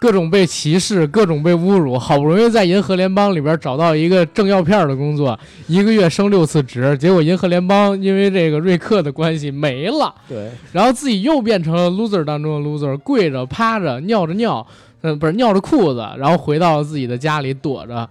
[0.03, 10.13] 各种被歧视，各种被侮辱，好不容易在银河联邦里边找到一个挣药片的工作，一个月升六次职，结果银河联邦因为这个瑞克的关系没了。
[10.27, 14.67] 对，然后自己又变成了 loser 当中的 loser，跪着、趴着、尿着尿，
[15.03, 18.09] 嗯，不是尿着裤子，然后回到自己的家里躲着。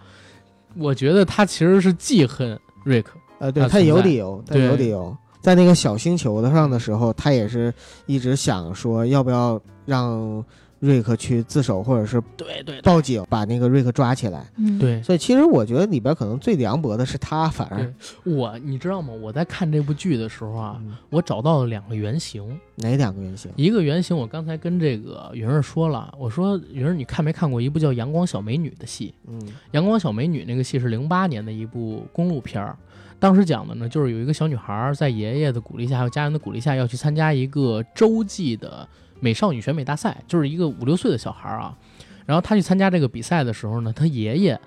[0.78, 5.14] 我觉得他其实是记恨瑞克，呃，对他有理由，他对有理由。
[5.42, 7.70] 在那个小星球的上的时候，他也是
[8.06, 10.42] 一直想说，要不要让
[10.82, 14.44] 瑞克去自首，或者是对对报警，把那个瑞克抓起来。
[14.56, 19.14] 嗯，对，所以其实我觉得里边可能最凉薄的是他，反而我你知道吗？
[19.14, 22.58] 我在看这部剧的时候啊，嗯我找到了两个原型。
[22.74, 23.48] 哪两个原型？
[23.54, 29.14] 一个原型，我刚才跟这个云儿说了，我说云儿，你看没看过一部叫《阳光小美女》的戏？
[29.28, 29.40] 嗯
[29.70, 32.76] 《阳光小美女》那个戏是零八年的一部公路片儿，
[33.20, 38.88] 当时讲的呢，就是有一个小女孩儿在爷爷的鼓励下，还有家人的鼓励下，要去参加一个洲际的
[39.22, 41.72] 美少女选美大赛，就是一个五六岁的小孩儿啊。
[42.26, 44.60] 然后他去参加这个比赛的时候呢，他爷爷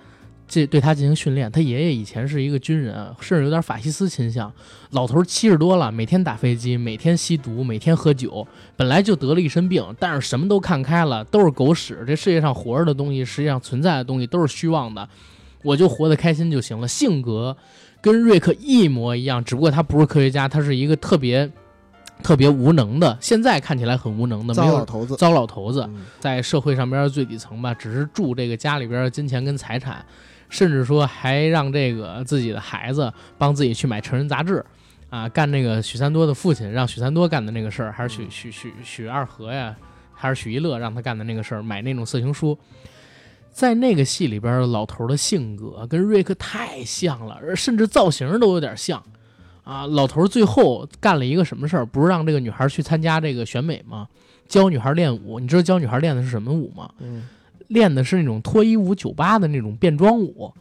[0.48, 1.52] 这对他进行训练。
[1.52, 4.50] 他爷爷以前是一个军人，甚至有点法西斯倾向。
[4.90, 12.02] 老头七十多了，每天打飞机，每天吸毒，每天喝酒，本来就得了一身病，但是什么都看开了，都是狗屎。
[12.06, 15.06] 这世界上活着的东西，实际上存在的东西都是虚妄的，
[15.62, 16.86] 我就活得开心就行了。
[16.86, 17.56] 性格
[18.00, 21.50] 跟瑞克一模一样，只不过他不是科学家，他是一个特别
[22.22, 25.84] 特别无能的，现在看起来很无能的，没有糟老头子，糟老头子。
[25.88, 30.04] 嗯在社会上边最底层吧，只是住这个家里边的金钱跟财产，
[30.48, 34.64] 甚至说还让这个自己的孩子帮自己去买成人杂志，
[35.08, 39.76] 啊，干那个许三多的父亲让许三多干的那个事儿，还是许许许许二和呀，
[40.12, 42.58] 还是许一乐让他干的那个事儿，买那种色情书。
[43.52, 49.02] 在那个戏里边，老头的性格跟瑞克太像了，甚至造型都有点像。
[49.66, 51.84] 啊，老头最后干了一个什么事儿？
[51.84, 54.06] 不是让这个女孩去参加这个选美吗？
[54.46, 56.88] 教女孩练舞，你知道教女孩练的是什么舞吗？
[57.00, 57.28] 嗯
[57.66, 60.54] 练的是那种脱衣舞酒吧的那种变装舞，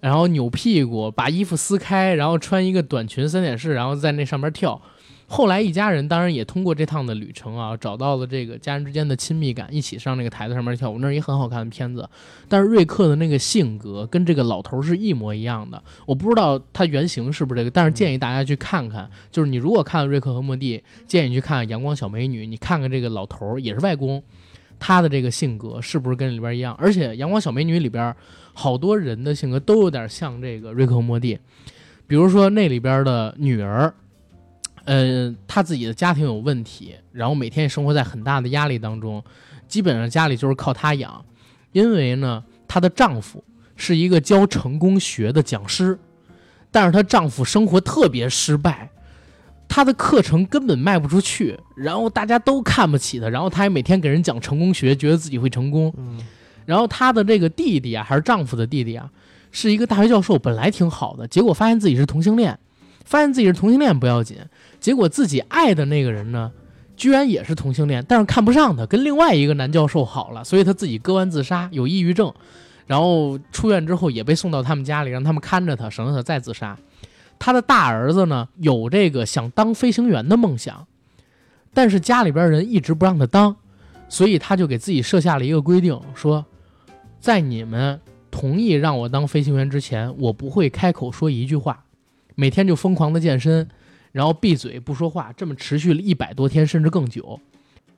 [0.00, 4.82] 然后扭屁股，把衣服撕开，然后穿一个短裙三点式，然后在那上面跳。
[5.30, 12.08] 后来一家人当然也通过这趟的旅程啊，找到了这个家人之间的亲密感，一起上那个台子上面跳舞，那是一很好看的片子。
[12.48, 19.08] 但是瑞克的那个性格跟这个老头是一模一样的，我不知道他原型是不是这个，但是建议大家去看看。
[19.30, 24.22] 就是你如果看了《瑞克和莫蒂》，建议你去看《阳光小美女》，你看看这个老头儿也是外公，
[24.78, 26.74] 他的这个性格是不是跟里边一样？
[26.78, 28.16] 而且《阳光小美女》里边
[28.54, 31.38] 好多人的性格都有点像这个瑞克和莫蒂，
[32.06, 33.92] 比如说那里边的女儿。
[34.88, 39.22] 呃，她自己的家庭有问题，然后每天也生活在很大的压力当中，
[39.68, 41.22] 基本上家里就是靠她养。
[41.72, 43.44] 因为呢，她的丈夫
[43.76, 45.98] 是一个教成功学的讲师，
[46.70, 48.90] 但是她丈夫生活特别失败，
[49.68, 55.92] 她的课程根本卖不出去，然后大家都看不起她，然后她还每天给人讲成功学，觉得自己会成功。
[56.64, 59.10] 然后她的这个弟弟啊，还是丈夫的弟弟啊，
[59.52, 62.58] 是一个大学教授，本来挺好的，结果发现自己是同性恋，
[63.04, 64.38] 发现自己是同性恋不要紧，
[64.80, 66.52] 结果自己爱的那个人呢，
[66.96, 72.32] 居然也是同性恋，但是看不上他，跟另外一个男教授好了，所以他自己割腕自杀，有抑郁症，
[72.86, 76.78] 然后出院之后也被送到他们家里，让他们看着他，省得他再自杀。
[77.38, 80.86] 他的大儿子呢，有这个想当飞行员的梦想，
[81.72, 83.54] 但是家里边人一直不让他当，
[84.08, 86.44] 所以他就给自己设下了一个规定，说，
[87.20, 91.84] 在你们同意让我当飞行员之前，我不会开口说一句话，
[92.34, 93.68] 每天就疯狂的健身，
[94.18, 97.38] 然后闭嘴不说话，这么持续了一百多天，甚至更久。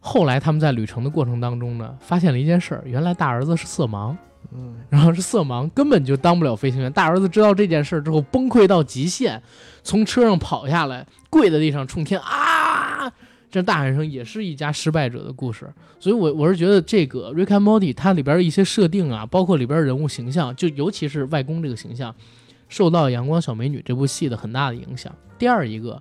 [0.01, 4.15] 后来他们在旅程的过程当中呢，发现了一件事儿，原来大儿子是色盲，
[4.53, 6.93] 嗯然后是色盲，根本就当不了飞行员。
[6.93, 9.43] 大儿子知道这件事儿之后，崩溃到极限，
[9.83, 13.11] 从车上跑下来，跪在地上冲天啊！
[13.51, 15.73] 这大喊声也是一家失败者的故事。
[15.99, 22.15] 所以我，我是觉得这个《Rick and Morty》它里边的一些设定啊，包括里边人物形象，就尤其是外公这个形象，
[22.71, 25.13] 受到《阳光小美女》这部戏的很大的影响。
[25.39, 26.01] 第二一个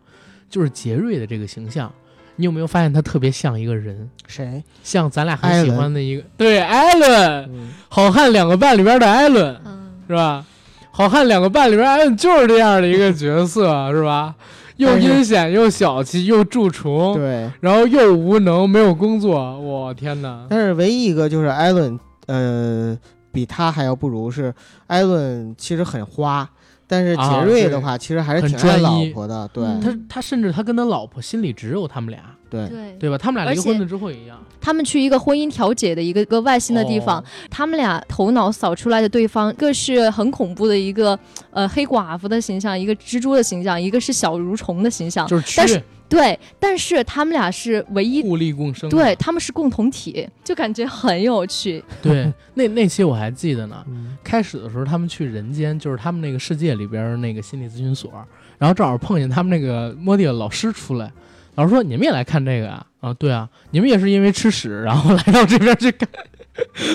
[0.49, 1.91] 就是杰瑞的这个形象，
[2.37, 4.63] 你有没有发现他特别像一个人，谁？
[4.81, 7.11] 像咱俩很喜欢的一个对艾伦，
[7.51, 9.59] 嗯好汉两个半里边的艾伦。
[9.65, 10.45] 嗯，是吧？
[10.91, 14.35] 好汉两个半里边，艾伦，就是这样的一个 角色，是吧？
[14.77, 20.47] 又阴险又小气又蛀虫，对，然后又无能，没有工作，我天哪！
[20.49, 22.97] 但是唯一一个就是艾伦，呃，
[23.33, 24.53] 比他还要不如是
[24.87, 26.49] 艾伦，其实很花，
[26.89, 32.97] 但是啊杰瑞的话，其实还是很挺爱老专一婆的，对嗯他他甚至他跟他老婆心里只有他们俩，对，对。
[32.99, 33.17] 对吧？
[33.17, 41.17] 他们俩离婚了之后也一样，他们去一个婚姻调解的一个一个外星的地方，哦他们俩头脑扫出来的对方，一个是很恐怖的一个
[41.51, 45.27] 呃黑寡妇的形象，一个蜘蛛的形象，一个是小蠕虫的形象。
[45.27, 48.89] 就是但是缺对，但是他们俩是唯一，互利共生。
[48.89, 51.83] 对，他们是共同体，就感觉很有趣。
[52.01, 53.85] 对，那那期我还记得呢。
[53.87, 58.11] 嗯开始的时候，他们去人间，就是他们那个世界里边那个心理咨询所，
[58.57, 61.11] 然后正好碰见他们那个莫蒂的老师出来，
[61.55, 66.07] 老师说：“你们也来看这个啊？”啊，对啊，你们也是因为吃屎，然后 来到这边去看，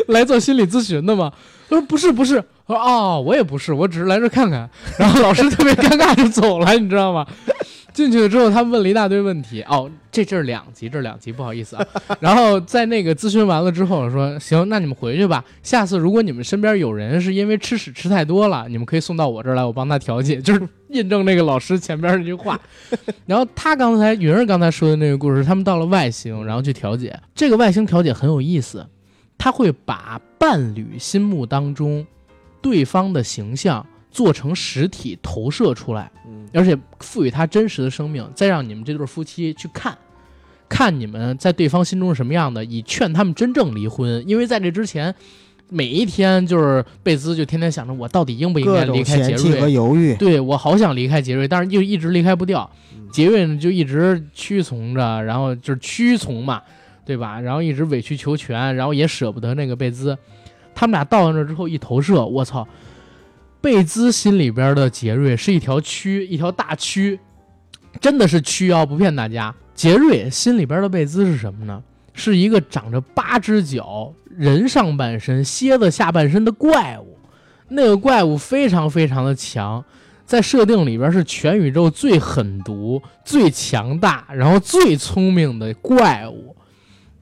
[0.08, 1.32] 来做心理咨询的吗？
[1.68, 7.26] 他说：“不是，不是。”我说：“哦，我也不是，我只是来这看看。”然后老师特别尴尬就走了，你知道吗？
[7.94, 9.62] 进去了之后，他问了一大堆问题。
[9.62, 11.86] 哦，这这是两集，这是两集，不好意思啊。
[12.20, 15.42] 然后在那个咨询完了之后，说行，那你们回去吧。
[15.62, 22.60] 下次如果你们身边有人是因为吃屎吃太多了，你们可以送到我这儿来，我帮他调解， 就是印证那个老师前边那句话。
[23.26, 27.18] 然后他刚才云儿刚才说的那个故事，他们到了外星，然后去调解。
[27.34, 28.84] 这个外星调解很有意思，
[29.38, 32.04] 他会把伴侣心目当中
[32.60, 36.10] 对方的形象做成实体投射出来。
[36.26, 39.98] 嗯而且赋予他真实的生命，再让你们这对夫妻去看，
[40.68, 44.22] 看你们在对方心中是什么样的，以劝他们真正离婚。
[44.24, 45.12] 因为在这之前，
[45.68, 50.14] 每一天就是贝兹就天天想着我到底应不应该离开杰嫌弃和瑞，犹豫。
[50.14, 53.08] 对我好想离开杰瑞，但是又一直离开不掉嗯。
[53.10, 56.62] 杰瑞呢就一直屈从着，然后就是屈从嘛，
[57.04, 57.40] 对吧？
[57.40, 60.16] 然后一直委曲求全，然后也舍不得那个贝兹。
[60.72, 62.66] 他们俩到那之后一投射，我操！
[63.64, 67.18] 贝兹心里边的杰瑞是一条蛆，一条大蛆，
[67.98, 68.84] 真的是蛆啊！
[68.84, 71.82] 不骗大家，杰瑞心里边的贝兹是什么呢？
[72.12, 77.16] 是一个长着八只脚、人上半身、蝎子下半身的怪物。
[77.68, 79.82] 那个怪物非常非常的强，
[80.26, 86.54] 在设定里边是全宇宙最狠毒、最强大，然后最聪明的怪物。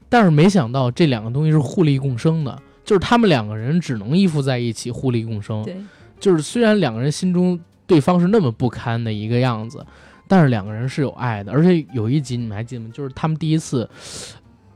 [0.09, 5.63] 但是没想到这两个东西是互利共生的，就是他们两个人只能依附在一起，互利共生。
[5.63, 5.77] 对，
[6.23, 9.85] 就是虽然两个人心中对方是那么不堪的一个样子，
[10.25, 11.51] 但是两个人是有爱的。
[11.51, 12.89] 而且有一集你们还记得吗？
[12.93, 13.89] 就是他们第一次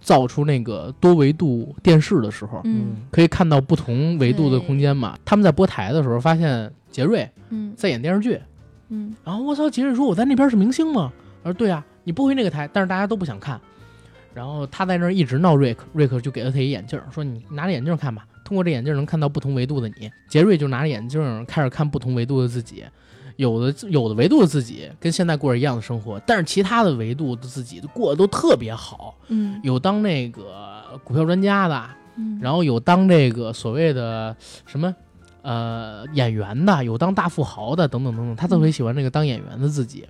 [0.01, 5.17] 造出那个多维度电视的时候，嗯可以看到不同维度的空间嘛。
[5.23, 8.37] 他们在播台的时候发现杰瑞嗯在演电视剧，
[8.89, 11.13] 嗯然后我操，杰瑞说我在那边是明星吗？
[11.45, 13.57] 他说对啊，你不回那个台，但是大家都不想看。
[14.33, 20.09] 然后他在那儿一直闹瑞克，瑞克就给了他一眼镜，说你拿着眼镜看吧，通过这眼镜能看到不同维度的你。
[20.29, 22.85] 杰瑞就拿着眼镜开始看不同维度的自己，
[23.35, 34.33] 有的有的维度的自己跟现在过着一样的生活，但是其他的维度的自己过得都特别好，嗯有当那个股票专家的，嗯，然后有当这个所谓的
[34.65, 34.95] 什么
[35.41, 40.07] 呃演员的，有当大富豪的，等等等等，他特别喜欢这个当演员的自己。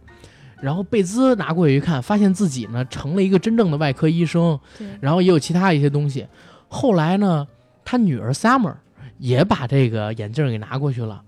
[0.62, 6.26] 然后贝兹拿过去一看，发现自己呢成了一个真正的外科医生，对，然后也有其他一些东西。
[6.68, 7.48] 后来呢，
[7.88, 8.74] 他女儿 Summer
[9.18, 11.24] 也把这个眼镜给拿过去了，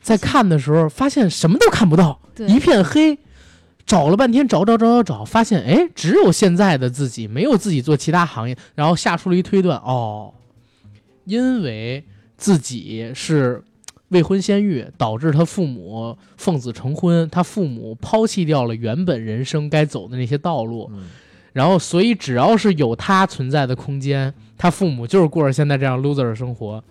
[0.00, 3.18] 在看的时候发现什么都看不到，一片黑。
[3.84, 10.32] 找了半天，找找找找找，发现哎，只有现在的自己，没有自己做其他行业，然后下出了一推断，哦，
[11.24, 12.02] 因为
[12.38, 13.62] 自己是
[14.08, 21.10] 未婚先孕，导致他父母奉子成婚，他父母抛弃掉了原本人生该走的那些道路，嗯
[21.54, 26.84] 然后所以只要是有他存在的空间，他父母就是过着现在这样 loser 的生活，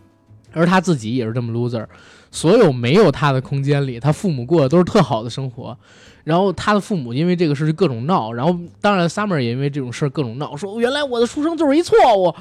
[0.54, 1.86] 而他自己也是这么 loser。
[2.32, 5.78] 所有没有他的空间里，他父母过的都是特好的生活。
[6.24, 12.34] 然后他的父母因为这个事各种闹，然后当然 Summer 也因为这种事各种闹，说原来我的出生就是一错误，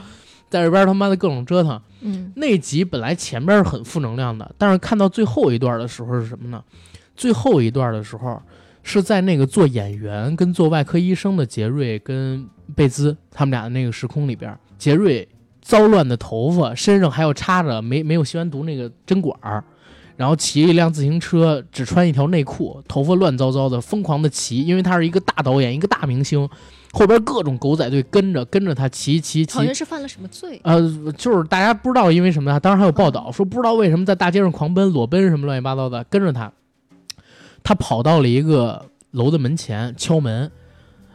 [0.48, 1.78] 在这边他妈的各种折腾。
[2.00, 6.62] 嗯那集本来前边是很负能量的，但是看到最后一段的时候是什么呢？
[7.16, 8.40] 最后一段的时候
[8.82, 15.28] 是在那个做演员跟做外科医生的杰瑞跟贝兹他们俩的那个时空里边，杰瑞
[15.60, 19.62] 糟乱的头发，身上还有插着没没有吸完毒那个针管儿，
[20.16, 26.48] 然后骑一辆自行车，只穿一条内裤，头发乱糟糟的，疯狂的骑，因为他是一个大导演，一个大明星，
[26.92, 30.60] 后边各种狗仔队跟着跟着他骑骑骑好，像是犯了什么罪？
[30.64, 30.80] 呃，
[31.16, 36.52] 就是大家不知道因为什么呀，当时还有报道说不知道为什么在大街上狂奔、裸奔什么乱七八糟的，跟着他，
[37.62, 40.50] 他跑到了一个楼的门前敲门，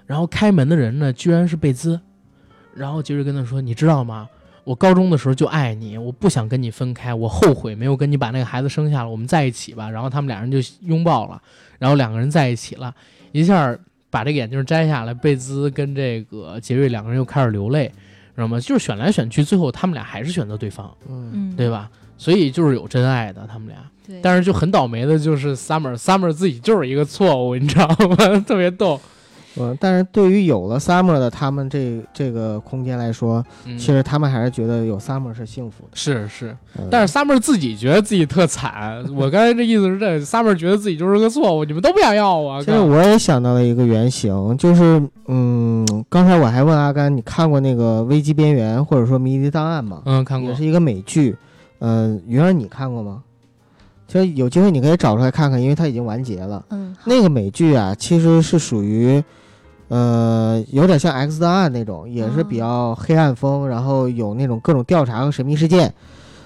[0.05, 1.99] 然后开门的人呢居然是贝兹，
[2.73, 4.27] 然后杰瑞跟他说：“你知道吗？
[4.63, 11.41] 我高中的时候就爱你，我不想跟你分开，我后悔没有跟你把那个孩子生下来，我们在一起吧。”然后他们俩人就拥抱了，
[11.79, 12.93] 然后两个人在一起了，
[13.31, 13.77] 一下
[14.09, 17.91] 把这个眼镜摘下来，贝兹跟这个杰瑞两个人又开始流泪。
[18.35, 18.59] 知道吗？
[18.59, 21.89] 就是选来选去，最后他们俩还是选择对方，嗯，对吧？
[22.19, 23.77] 所以就是有真爱的，他们俩。
[24.07, 28.15] 对，但是就很倒霉的，就是 Summer，Summer 自己就是一个错误，你知道吗？
[28.47, 28.99] 特别逗。
[29.59, 35.89] 嗯，但是对于有了 Summer 的他们这这个空间来说，嗯其实他们还是觉得有 Summer 是幸福的。
[35.95, 39.03] 是是，嗯但是 Summer 自己觉得自己特惨。
[39.17, 42.63] 我刚才这意思是这，Summer 觉得自己就是个错误，你们都不想要我。
[42.63, 50.03] 其实我也想到了一个原型，就是嗯，刚才我还问阿甘，你看过那个《危机边缘》或者说《迷离档案》吗？
[50.05, 51.35] 嗯看过也是一个美剧。
[51.79, 53.23] 嗯，云儿你看过吗？
[54.07, 56.63] 其实有机会你可以找出来看看，因为它已经完结了。
[56.69, 59.21] 嗯，那个美剧啊，其实是属于，
[59.89, 65.93] 呃，有点像《X 档案》那种，也是比较黑暗风，然后有那种各种调查和神秘事件。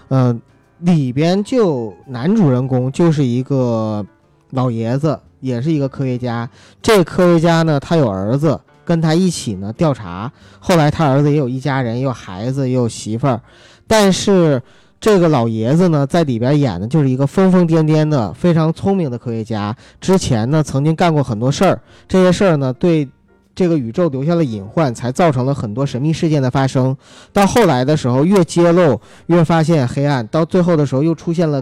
[0.09, 0.41] 嗯、
[0.79, 4.03] 里边就男主人公就是一个
[4.49, 6.49] 老爷子，也是一个科学家。
[6.81, 10.31] 这个科学家呢，他有儿子，跟他一起呢调查。
[10.59, 13.39] 后来他儿子也有一家人，也有孩子，也有媳妇儿，
[13.85, 14.59] 但是。
[15.01, 19.75] 这个老爷子呢，在里边演的就是一个疯疯癫癫的、非常聪明的科学家。
[19.99, 23.09] 之前呢，曾经干过很多事儿，这些事儿呢，对
[23.55, 26.95] 这个宇宙留下了隐患，才造成了很多神秘事件的发生。
[27.33, 31.59] 到后来的时候，越揭露越发现黑暗，到最后的时候，又出现了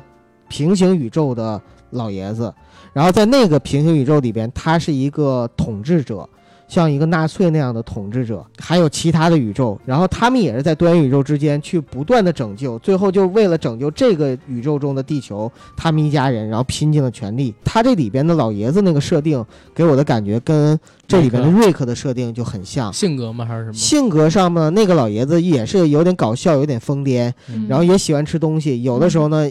[0.49, 1.61] 平行宇宙的
[1.91, 2.53] 老爷子。
[2.91, 6.27] 然后在那个平行宇宙里边，他是一个统治者，
[6.69, 17.53] 像一个纳粹那样的统治者，还有其他的宇宙，然后他们也是在多元宇宙之间去不断的拯救，最后就为了拯救这个宇宙中的地球，他们一家人然后拼尽了全力。
[17.65, 19.43] 他这里边的老爷子那个设定
[19.73, 23.43] 给我的感觉跟这里边的瑞克的设定就很像，性格吗？
[23.43, 23.73] 还是什么？
[23.73, 27.67] 性格上呢，那个老爷子也是有点搞笑，有点疯癫，嗯。
[27.67, 29.49] 然后也喜欢吃东西，有的时候呢，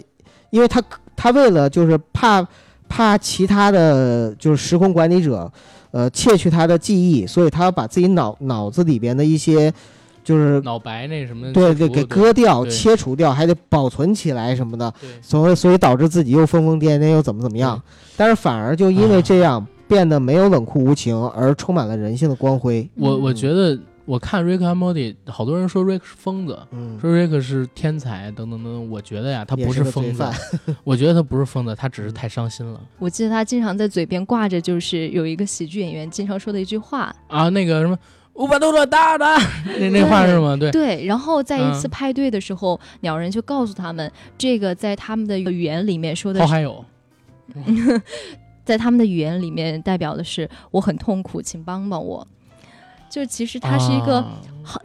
[0.51, 0.81] 因为他
[1.17, 2.47] 他为了就是怕
[2.87, 5.51] 怕其他的就是时空管理者，
[5.91, 9.73] 呃，窃取他的记忆，所以他要把自己脑脑子里边的一些
[10.23, 17.81] 就是脑白那什么对对给割掉、切除掉，还得保存起来什么的，所以所以导致自己又疯疯癫癫又怎么怎么样，
[18.15, 22.87] 但是反而就因为这样变得没有冷酷无情，而充满了人性的光辉。
[22.95, 23.79] 我我嗯觉得
[24.09, 28.89] 我看 Rick and Morty，好多人说 Rick 是疯子，嗯，说 Rick 是天才等等等等。
[28.89, 30.23] 我觉得呀，他不是疯子，
[30.83, 37.49] 我觉得他不是疯子，他只是太伤心了我记得他经常在嘴边挂着，就是有一个喜剧演员经常说的一句话，啊。
[37.49, 37.95] 那个什么
[38.33, 39.25] 五百多多大的
[39.77, 40.57] 那那话是吗？
[40.57, 41.05] 对，对。
[41.05, 46.83] 然后在一次嗯派对的时候，鸟人就告诉他们，这个在他们的语言里面说的是，后还有
[48.65, 52.27] 在他们的语言里面代表的是我很痛苦，请帮帮我。
[53.09, 54.23] 就其实他是一个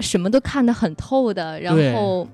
[0.01, 2.27] 什么都看得很透的，然后。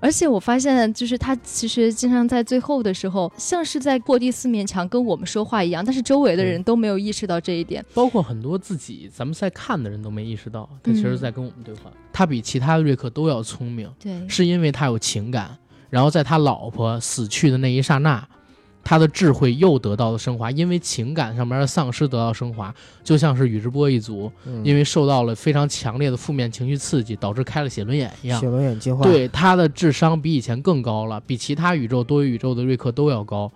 [0.00, 7.82] 而且我发现，就是他其实经常在最后的时候，像是在过第四面墙跟我们说话一样，但是周围的人都没有意识到这一点。
[7.94, 11.90] 包括很多自己咱们在看的人都没意识到，他其实嗯在跟我们对话。
[12.12, 15.56] 他比其他的瑞克都要聪明，对，是因为他有情感。
[15.88, 18.28] 然后在他老婆死去的那一刹那，
[18.84, 22.72] 他的智慧又得到了升华，因为情感上面的丧失得到升华，
[23.02, 28.46] 就像是宇智波一族，嗯因为受到了非常强烈的负面情绪刺激，导致开了写轮眼一样写。
[28.48, 33.50] 轮眼进化，对他的智商比以前更高了，比其他宇宙多元宇宙的瑞克都要高，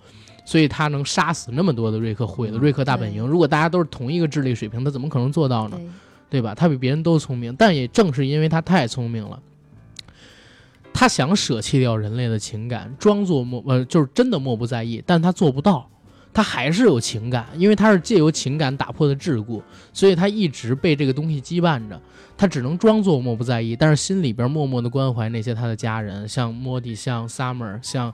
[0.45, 3.23] 所以他能杀死那么多的瑞克，毁了瑞克大本营。
[3.23, 5.77] 对如果大家都是同一个智力水平，他怎么可能做到呢？
[6.31, 6.55] 对，对吧？
[6.55, 9.39] 他比别人都聪明，但也正是因为他太聪明了，
[10.99, 15.89] 他想舍弃掉人类的情感，装作漠呃，就是真的漠不在意，但他做不到，
[16.35, 22.01] 他还是有情感，因为他是借由情感打破的桎梏，所以他一直被这个东西羁绊着，
[22.37, 28.13] 他只能装作漠不在意，但是心里边默默的关怀那些他的家人，像莫蒂，像 Summer，像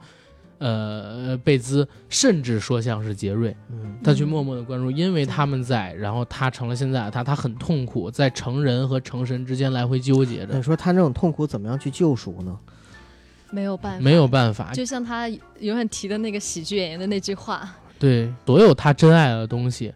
[0.59, 12.55] 呃贝兹，甚至说像是杰瑞，嗯，他去默默的关注，因为他们在，然后他成了现在的他，他很痛苦，在成人和成神之间来回纠结着，你说他这种痛苦怎么样去救赎呢？
[13.55, 14.72] 没有办法，没有办法。
[14.72, 15.28] 就像他
[15.61, 19.94] 永远提的那个喜剧演员的那句话，对，所有他真爱的东西，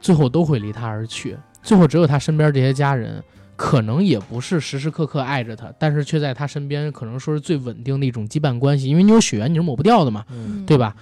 [0.00, 3.22] 最后都会离他而去，最后只有他身边这些家人，
[3.56, 10.24] 可能也不是时时刻刻爱着他，但是却在他身边，可能说是最稳定的一种羁绊关系，因为你有血缘，你是抹不掉的嘛。
[10.30, 10.94] 嗯对吧？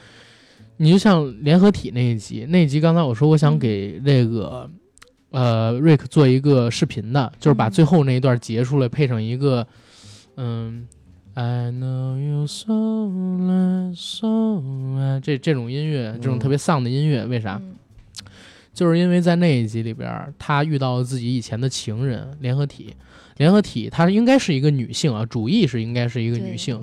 [0.81, 4.71] 你就像联合体那一集，那一集刚才我说我想给那个、
[5.31, 9.67] 呃瑞克做一个视频的，就是把嗯最后那一段截出来，配上一个
[10.37, 10.87] 嗯
[11.39, 17.61] ，I know you so much so much 这这种音乐，这种嗯特别丧的音乐，为啥？
[17.63, 17.77] 嗯
[18.75, 22.95] 就是因为在那一集里边儿，他遇到了自己以前的情人联合体。
[23.37, 26.81] 联合体，她应该是一个女性啊，主意是应该是一个女性。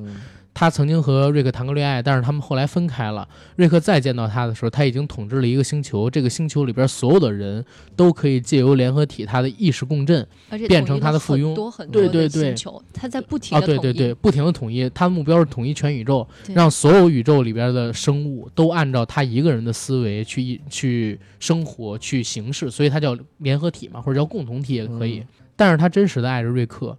[0.56, 3.28] 嗯他曾经和瑞克谈过恋爱，但是他们后来分开了。
[3.58, 10.26] 瑞克再见到他的时候，他已经统治了一个星球，这个星球里边所有的人都可以借由联合体他的意识共振
[10.66, 11.54] 变成他的附庸。
[11.54, 12.46] 多很多对对对。
[12.46, 25.20] 星球，他在不停啊，对对对，不停的统一，他的目标是统一全宇宙，让所有宇宙里边的生物都按照他一个人的思维去去生活、去行事，所以他叫联合体嘛，或者叫共同体也可以。
[25.20, 25.28] 嗯。
[25.58, 26.98] 但是他真实的爱着瑞克，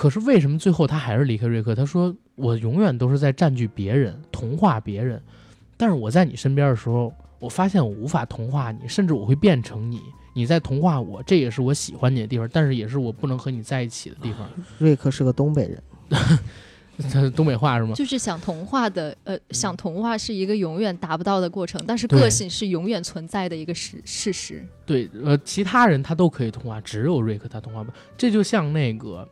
[0.00, 1.74] 可是为什么最后他还是离开瑞克？
[1.74, 5.20] 他说：“我永远都是在占据别人，同化别人，
[5.76, 10.00] 但是我在你身边的时候，我发现我无法同化你，甚至我会变成你。”
[10.32, 14.48] 你在同化我，这也是我喜欢你的地方，但是也是我不能和你在一起的地方。
[14.78, 15.82] 瑞克是个东北人，
[17.12, 17.92] 他是东北话是吗？
[17.96, 24.66] 就是想同化的，呃，想同化是一个永远达不到的过程，但是个性是永远存在的一个事事实。
[24.86, 27.92] 对，呃，其他人他都可以同化，只有瑞克他同化不。
[28.16, 29.28] 这就像那个，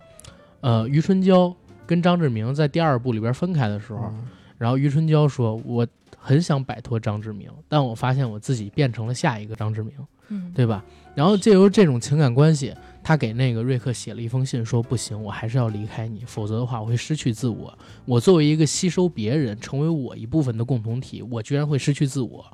[0.60, 1.54] 呃，余春娇
[1.86, 4.24] 跟张志明在第二部里边分开的时候，嗯
[4.58, 5.86] 然后余春娇说：“我
[6.16, 9.92] 很想摆脱张志明，但我发现我自己变成了下一个张志明，
[10.30, 10.84] 嗯，对吧？”
[11.14, 17.72] 然后借由这种情感关系，他给那个瑞克写了一封信，说：“不行，我还是要离开你，否则的话我会失去自我。
[18.04, 22.44] 我作为一个吸收别人、成为我一部分的共同体，我居然会失去自我。”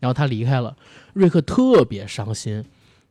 [0.00, 0.76] 然后他离开了，
[1.12, 2.64] 瑞克特别伤心，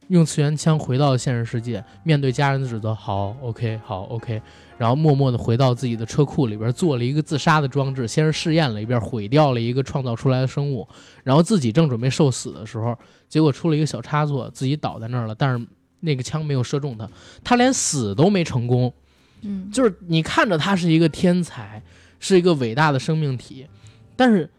[0.09, 4.41] 用次元枪回到了现实世界，面对家人的指责，好，OK，好，OK，
[4.77, 10.87] 然后默默地回到自己的车库里边，做了一个自杀的装置，先是试验了一遍，毁掉了一个创造出来的生物，
[11.23, 12.97] 然后自己正准备受死的时候，
[13.27, 15.65] 结果出了一个小差错，自己倒在那儿了，但是
[16.01, 17.09] 那个枪没有射中他，
[17.43, 18.93] 他连死都没成功。
[19.41, 21.81] 嗯，就是你看着他是一个天才，
[22.19, 23.65] 是一个伟大的生命体，
[24.15, 24.49] 但是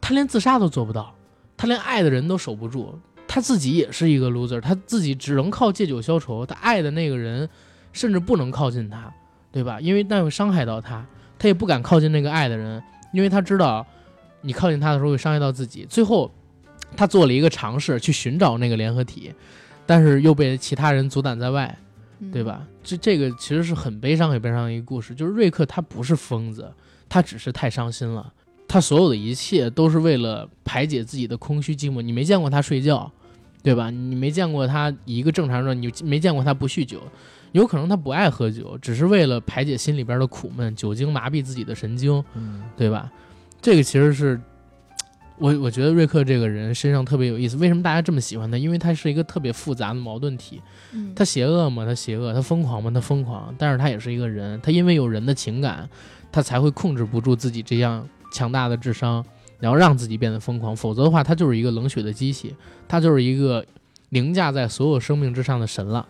[0.00, 1.14] 他连自杀都做不到，
[1.56, 2.98] 他连爱的人都守不住，
[3.28, 7.48] 他自己也是一个 loser，他自己只能靠借酒消愁，他爱的那个人
[7.92, 9.12] 甚至不能靠近他，
[9.52, 9.78] 对吧？
[9.80, 11.06] 因为那会伤害到他，
[11.38, 13.86] 他也不敢靠近那个爱的人，因为他知道
[14.40, 15.86] 你靠近他的时候会伤害到自己。
[15.88, 16.32] 最后，
[16.96, 19.32] 他做了一个尝试去寻找那个联合体，
[19.84, 21.78] 但是又被其他人阻挡在外。
[22.20, 22.42] 嗯对？
[22.42, 22.66] 吧？
[22.82, 25.14] 这这个其实是很悲伤、很悲伤的一个故事。
[25.14, 26.68] 就是瑞克他不是疯子，
[27.08, 28.32] 他只是太伤心了。
[28.66, 32.02] 他所有的一切都是为了排解自己的空虚寂寞。
[32.02, 33.10] 你没见过他睡觉，
[33.62, 33.90] 对吧？
[33.90, 37.02] 你没见过他一个正常人，你没见过他不酗酒。
[37.52, 43.10] 有可能他不爱喝酒，只是为了排解心里边的苦闷，酒精麻痹自己的神经，嗯对吧？
[43.62, 44.38] 这个其实是
[45.38, 47.56] 我我觉得瑞克这个人身上特别有意思。
[47.56, 48.58] 为什么大家这么喜欢他？
[48.58, 50.60] 因为他是一个特别复杂的矛盾体。
[50.92, 51.86] 嗯，他邪恶吗？
[51.86, 52.34] 他邪恶。
[52.34, 52.90] 他疯狂吗？
[52.94, 53.54] 他疯狂。
[53.56, 55.88] 但是他也是一个人，他因为有人的情感，
[56.30, 59.24] 他才会控制不住自己这样强大的智商，
[59.58, 60.74] 然后让自己变得疯狂。
[60.74, 62.54] 否则的话，它就是一个冷血的机器，
[62.86, 63.64] 它就是一个
[64.10, 66.06] 凌驾在所有生命之上的神了，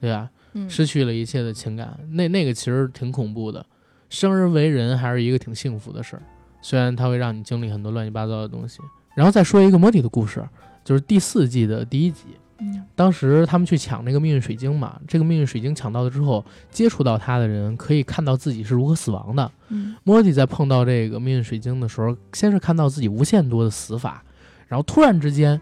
[0.00, 0.30] 对吧？
[0.54, 3.64] 嗯失去了一切的情感，那那个其实挺恐怖的。
[4.08, 6.22] 生而为人还是一个挺幸福的事儿，
[6.62, 8.80] 虽然它会让你经历很多乱七八糟的东西。
[9.14, 10.46] 然后再说一个莫蒂的故事，
[10.84, 12.24] 就是第四季的第一集。
[12.58, 19.50] 嗯当时他们去抢那个命运水晶嘛，这个命运水晶抢到了之后，接触到它的人可以看到自己是如何死亡的。
[19.68, 24.22] 嗯莫蒂在碰到这个命运水晶的时候，先是看到自己无限多的死法，
[24.68, 25.60] 然后突然之间，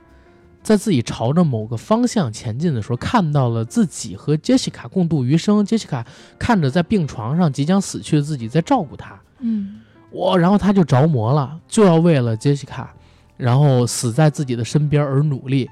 [0.63, 5.65] 在自己朝着某个方向前进的时候，看到了自己和杰西卡共度余生。
[5.65, 6.07] 杰西卡
[6.39, 9.81] 看着在病床上即将死去的自己在照顾他，嗯
[10.13, 12.95] 哇，然后他就着魔了，就要为了杰西卡，
[13.37, 15.69] 然后死在自己的身边而努力，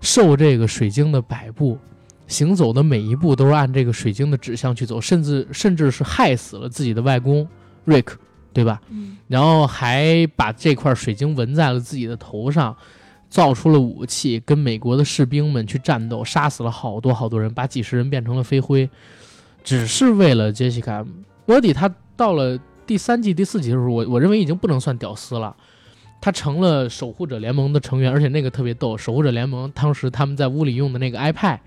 [0.00, 1.78] 受这个水晶的摆布，
[2.26, 7.46] 行走的每一步都是按这个水晶的指向去走，甚至甚至是害死了自己的外公
[7.84, 8.18] 瑞克，
[8.52, 8.80] 对吧？
[8.88, 12.76] 嗯然后还把这块水晶纹在了自己的头上，
[13.28, 18.90] 造出了武器，跟美国的士兵们去战斗，杀死了好多好多人，把几十人变成了飞灰，
[19.62, 21.06] 只是为了杰西卡。
[21.46, 25.54] 莫迪他到了第三季、第四集的时候，我我认为已经不能算屌丝了。
[26.20, 28.96] 他成了守护者联盟的成员，而且那个特别逗。
[28.96, 31.58] 守护者联盟当时他们在屋里用的那个 iPad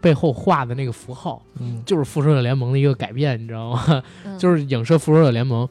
[0.00, 4.02] 背后画的那个符号，嗯就是复仇者联盟的一个改变，你知道吗？
[4.24, 5.68] 嗯就是影射复仇者联盟。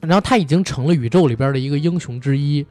[0.00, 2.66] 然后他已经成了宇宙里边的一个英雄之一，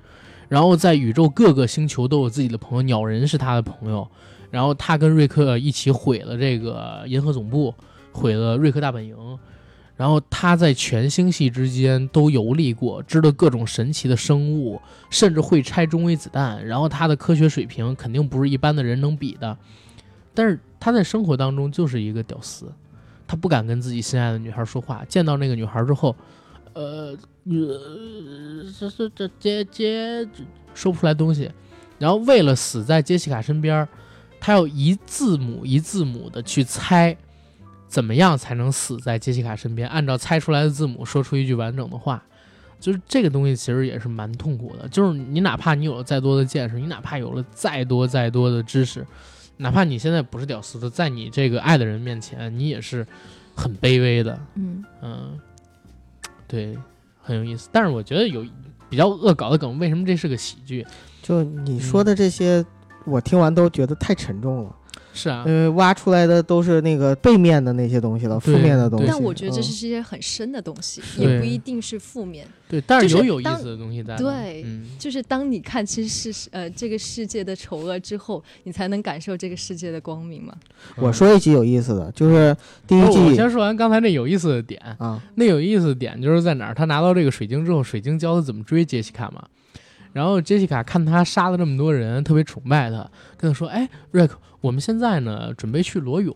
[0.49, 4.07] 然后在宇宙各个星球都有自己的朋友，鸟人是他的朋友。
[4.51, 7.73] 然后他跟瑞克一起毁了这个银河总部，
[8.11, 9.15] 毁了瑞克大本营。
[10.03, 14.77] 然后他在全星系之间都游历过，知道各种神奇的生物，
[15.09, 16.67] 甚至会拆中微子弹。
[16.67, 19.57] 然后他的科学水平肯定不是一般的人能比的。
[20.33, 22.69] 但是他在生活当中就是一个屌丝，
[23.25, 25.05] 他不敢跟自己心爱的女孩说话。
[25.07, 26.13] 见到那个女孩之后，
[26.73, 30.27] 呃，呃，这这这姐姐
[30.73, 31.49] 说不出来东西。
[31.97, 33.87] 然后为了死在杰西卡身边，
[34.41, 37.15] 他要一字母一字母的去猜，
[37.93, 39.87] 怎么样才能死在杰西卡身边？
[39.87, 42.23] 按照猜出来的字母说出一句完整的话。
[42.79, 44.87] 就是这个东西其实也是蛮痛苦的。
[44.89, 49.05] 就是你哪怕你有了再多的见识，你哪怕有了再多再多的知识，
[49.57, 53.05] 哪怕你现在不是屌丝的，在你这个爱的人面前，你也是
[53.55, 54.39] 很卑微的。
[54.55, 55.39] 嗯嗯，
[56.47, 56.75] 对，
[57.21, 57.69] 很有意思。
[57.71, 58.43] 但是我觉得有
[58.89, 60.83] 比较恶搞的梗，为什么这是个喜剧？
[61.21, 62.65] 就你说的这些，
[63.05, 64.75] 我听完都觉得太沉重了。
[65.13, 69.05] 是啊，呃，挖出来的都是那个背面的那些东西了，负面的东西。
[69.07, 72.45] 但我觉得这嗯是一些很深的东西，是也不一定是负面。
[72.67, 74.15] 对，但是就有有意思的东西在。
[74.17, 80.55] 对嗯，就是当你看其实是呃这个世界的丑恶之后，你才能感受这个世界的光明嘛。
[80.95, 82.55] 我说一集有意思的，就是
[82.87, 86.73] 第一哦我季先说完刚才那有意思的点，啊，那有意思的点就是在哪儿？
[86.73, 89.43] 他拿到这个水晶之后，水晶教他怎么追杰西卡嘛。
[90.13, 92.97] 然后杰西卡看他杀了这么多人，特别崇拜他，
[93.35, 96.33] 跟他说：“哎，瑞克，我们现在呢准备去裸泳，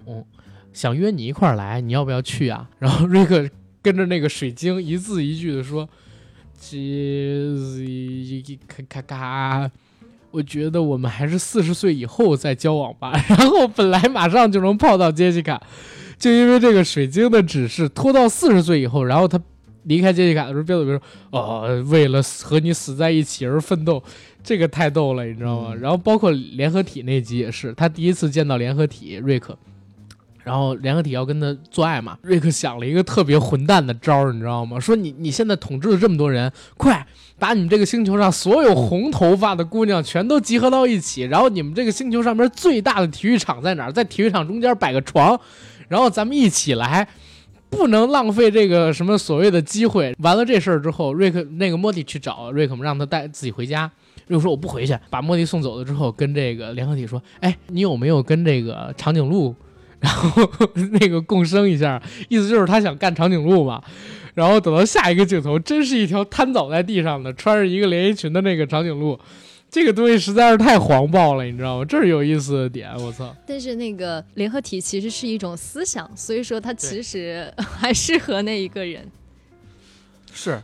[0.73, 3.49] 想约你一块儿来，你要不要去啊？” 然后瑞克
[3.81, 5.87] 跟着那个水晶一字一句的说
[6.59, 7.55] ：“杰
[8.67, 9.71] 咔咔咔。”
[10.31, 13.13] 我觉得我们还是四十岁以后再交往吧。
[13.29, 15.59] 然后本来马上就能泡到杰西卡，
[16.19, 19.39] 就因为这个水晶的指示，拖到四十岁以后，然后他
[19.83, 21.01] 离开杰西卡的时候，边走边说
[21.31, 24.03] ：“哦，为了和你死在一起而奋斗。”
[24.47, 25.71] 这个太逗了，你知道吗？
[25.73, 29.57] 嗯然后包括联合体那集也是，他第一次见到联合体瑞克，
[30.41, 32.17] 然后联合体要跟他做爱嘛。
[32.21, 34.79] 瑞克想了一个特别混蛋的招儿，你知道吗？
[34.79, 37.05] 说你你现在统治了这么多人，快
[37.37, 43.91] 把你们这个星球上所有红头发的姑娘全都集合到一起，然后你们这个星球上面最大的体育场在哪儿？
[43.91, 45.37] 在体育场中间摆个床，
[45.89, 47.05] 然后咱们一起来。
[47.69, 50.15] 不能浪费这个什么所谓的机会。
[50.19, 53.91] 完了这事儿之后，瑞克那个莫蒂去找瑞克嘛，让他带自己回家。
[54.27, 59.55] 瑞克说我不回去，把莫蒂送走了之后，跟这个联合体说：“哎，你有没有跟这个长颈鹿，
[59.99, 60.49] 然后
[60.99, 62.01] 那个共生一下？
[62.29, 63.81] 意思就是他想干长颈鹿嘛。”
[64.35, 69.19] 然后等到下一个镜头，真是一条瘫倒在地上的、穿着一个连衣裙的那个长颈鹿。
[69.69, 71.85] 这个东西实在是太黄暴了，你知道吗？
[71.85, 73.35] 这是有意思的点，我操！
[73.47, 79.09] 但是那个联合体其实是一种思想，所以说它其实 还适合那一个人。
[80.31, 80.61] 是，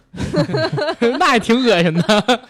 [1.20, 2.42] 那也挺恶心的。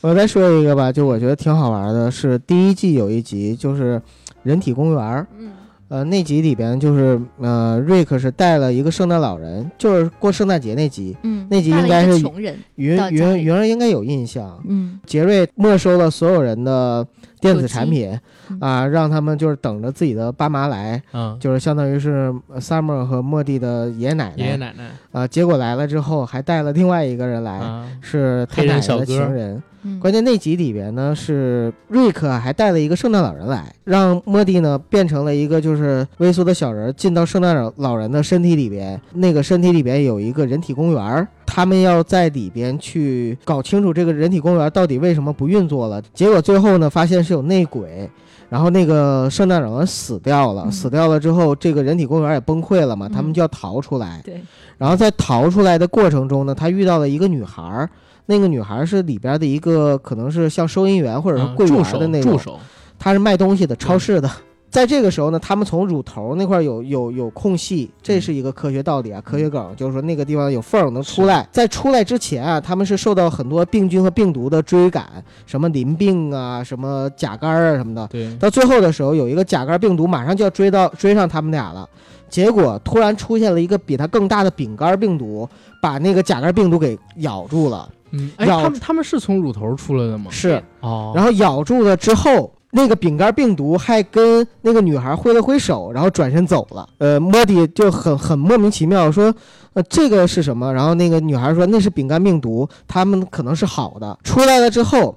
[0.00, 4.00] 我再说一个吧，就我觉得挺好玩的，是第一季有一集就是
[4.42, 5.26] 人体公园。
[5.38, 5.50] 嗯。
[5.88, 11.16] 呃，那集里边就是呃，瑞克是带了一个圣诞老人，就是过圣诞节那集。
[11.22, 12.58] 嗯，那集应该是穷人。
[12.74, 14.62] 云云云儿应该有印象。
[14.68, 17.06] 嗯，杰瑞没收了所有人的
[17.40, 18.18] 电子产品，
[18.60, 21.02] 啊，让他们就是等着自己的爸妈来。
[21.12, 24.34] 嗯，就是相当于是 Summer 和莫蒂的爷爷奶奶。
[24.36, 24.90] 爷爷奶奶。
[25.12, 27.60] 啊，结果来了之后还带了另外一个人来，
[28.00, 29.62] 是他奶奶的情人。
[30.00, 39.00] 关键那集里边呢，是瑞克还带了一个圣诞老人来，让莫蒂呢变成了一个就是微缩的小人，进到圣诞老老人的身体里边。
[39.14, 46.00] 那个身体里边有一个人体公园，他们要在里边去搞清楚这个人体公园到底为什么不运作了。
[46.12, 48.08] 结果最后呢，发现是有内鬼，
[48.50, 54.20] 然后那个圣诞老人死掉了，死掉了之后，这个人体公园也崩溃了嘛，他们就要逃出来。
[54.22, 54.40] 对，
[54.76, 57.88] 然后在逃出来的过程中呢，他遇到了一个女孩。
[58.30, 62.60] 那个女孩是里边的一个，可能是像收银员或者是柜员的那种，助手，
[62.98, 64.30] 她是卖东西的，超市的。
[64.70, 71.48] 在这个时候呢，他们从乳头那块有有有空隙，这是一个科学道理啊，科学梗，就是说那个地方有缝能出来。
[71.50, 75.06] 在出来之前啊，他们是受到很多病菌和病毒的追赶，
[75.46, 78.06] 什么淋病啊，什么甲肝啊什么的。
[78.08, 78.36] 对。
[78.36, 81.88] 到最后的时候，有一个甲肝病毒马上就要追到追上他们俩了，
[82.28, 85.48] 结果突然出现了一个比它更大的丙肝病毒，
[85.80, 87.88] 把那个甲肝病毒给咬住了。
[88.10, 90.30] 嗯，哎，他们他们是从乳头出来的吗？
[90.30, 91.12] 是哦。
[91.14, 96.88] 然后咬住了之后，那个饼干病毒还跟那个女孩挥了挥手，然后转身走了。
[96.98, 99.34] 呃，莫迪就很很莫名其妙说，
[99.72, 100.72] 呃，这个是什么？
[100.72, 104.18] 然后那个女孩说那是饼干病毒，他们可能是好的。
[104.22, 105.16] 出来了之后，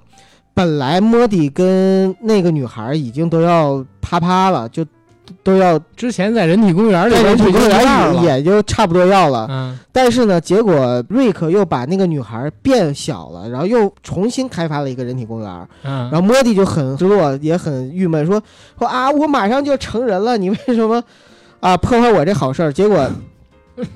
[0.53, 4.85] 本来莫迪跟那个女孩已经都要啪啪了，就。
[5.43, 9.47] 都要之前在人体公园里，在人体公园里也就差不多要了。
[9.49, 15.67] 嗯，但是呢，结果瑞克又把那个女孩变小了，然后又重新开发了一个人体公园。
[15.83, 18.41] 嗯，然后莫蒂就很失落，也很郁闷，说
[18.77, 21.03] 说啊，我马上就成人了，你为什么
[21.59, 22.71] 啊破坏我这好事儿？
[22.71, 23.09] 结果，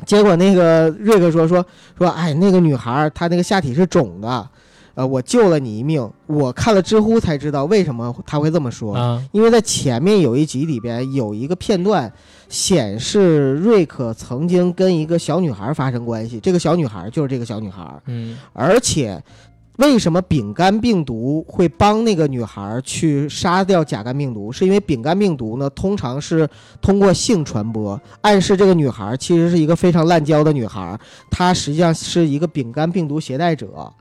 [0.06, 1.66] 结果那个瑞克说说
[1.98, 4.48] 说，哎，那个女孩她那个下体是肿的。
[4.96, 6.10] 呃，我救了你一命。
[6.26, 9.22] 我看了知乎才知道为什么他会这么说。
[9.32, 12.12] 因为在前面有一集里边有一个片段，
[12.50, 16.40] 显示瑞克曾经跟一个小女孩发生关系。
[16.40, 18.02] 这个小女孩就是这个小女孩。
[18.08, 18.38] 嗯。
[18.54, 19.22] 而且，
[19.78, 24.50] 为什么丙肝病毒会帮那个女孩去杀掉甲肝病毒？
[24.50, 26.48] 是因为丙肝病毒呢，通常是
[26.82, 30.98] 通过性传播，暗示这个女孩其实是一个非常滥交的女孩，
[31.30, 33.92] 她实际上是一个丙肝病毒携带者。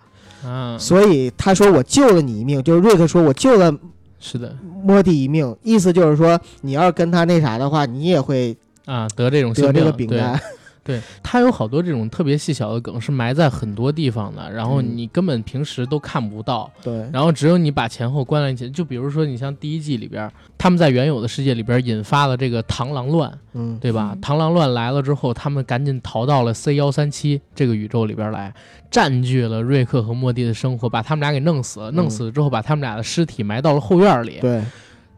[0.45, 3.75] 嗯，所以他说我救了你一命，就是瑞克说我救了，
[4.21, 10.41] 是的，莫蒂一命，意思就是说你要是跟他那啥的话，你也会啊得这种得这个丙肝。
[10.85, 16.70] 对它有好多这种特别细小的梗，是埋在很多地方的，然后你根本平时都看不到。
[16.82, 24.16] 对，然后只有你把前后关联起来，就比如说你像第一季里边，他们在原有的世界里边引发了这个螳螂乱，嗯，对吧？
[24.20, 28.53] 螳螂乱来了之后，他们赶紧逃到了 C 幺三七这个宇宙里边来，
[28.91, 31.91] 占据了瑞克和莫蒂的生活，把他们俩给弄死了。
[31.93, 34.39] 弄死了之后，把他们俩的尸体埋到了后院里。
[34.41, 34.62] 对，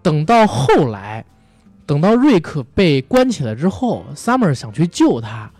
[0.02, 1.24] 等到后来，
[1.84, 5.50] 等到瑞克被关起来之后，Summer 想去救他。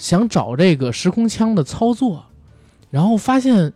[0.00, 2.24] 想找这个时空枪的操作，
[2.90, 3.70] 然后发现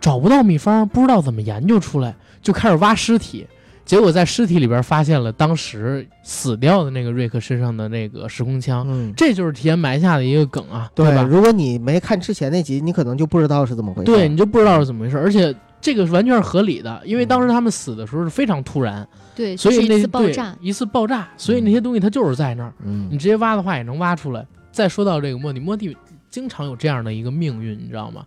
[0.00, 3.46] 找不到秘方，不知道怎么研究出来，就开始挖尸体。
[3.84, 8.84] 结果在尸体里边发现了当时死掉的那个瑞克身上的那个时空枪。
[8.88, 11.22] 嗯，这就是提前埋下的一个梗啊，对吧？
[11.22, 14.06] 如果你没看之前那集，你可能就不知道是怎么回事。
[14.06, 15.16] 对，你就不知道是怎么回事。
[15.16, 19.06] 而且这个完全是合理的，因为当时他们死的时候是非常突然。
[19.36, 22.72] 对，所以那次爆炸，一次爆炸，所以那些东西它就是在那儿。
[22.84, 24.44] 嗯，你直接挖的话也能挖出来。
[24.76, 25.96] 再说到这个莫蒂，莫蒂
[26.28, 28.26] 经常有这样的一个命运，你知道吗？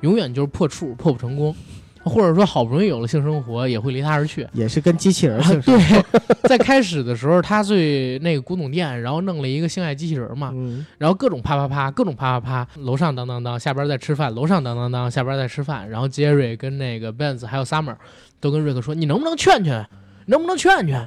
[0.00, 1.54] 永远就是破处，破不成功。
[2.02, 4.48] 或者说好不容易有了性生活，也会离他而去。
[4.54, 5.78] 也是跟机器人啊性对，
[6.48, 15.90] 在开始的时候，他最那个古董店，然后弄了一个性爱机器人嘛，嗯，然后各种啪啪啪，各种啪啪啪，楼上当当当，下边在吃饭，楼上当当当，下边在吃饭。
[15.90, 17.94] 然后杰瑞跟那个 Benz 还有 Summer
[18.40, 19.86] 都跟瑞克说：“你能不能劝劝？
[20.24, 21.06] 能不能劝劝？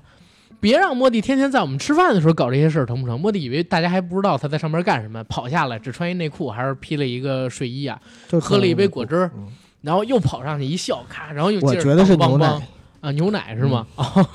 [0.64, 8.00] 别让莫蒂天天在我们吃饭的时候搞这些事儿，成不成？”莫蒂以为大家还不知道他在上面干什么，跑下来只穿一内裤，还是披了一个睡衣啊，
[8.30, 9.48] 就喝了一杯果汁儿嗯
[9.82, 12.68] 然后又跑上去一笑，咔，然后又接着我觉得是梆梆梆牛奶，
[13.02, 13.86] 啊，牛奶是吗？
[13.98, 14.26] 哦，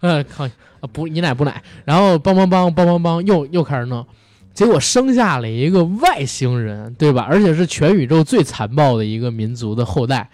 [0.00, 0.50] 呃，靠，啊
[0.92, 4.06] 不，你奶不奶，然后梆梆梆梆梆梆，又又开始弄，
[4.52, 7.26] 结果生下了一个外星人，对吧？
[7.30, 10.28] 而且是全宇宙最残暴的一个民族的后代，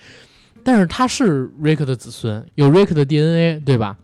[0.65, 3.97] 但是他是瑞克的子孙，有瑞克的 DNA，对吧？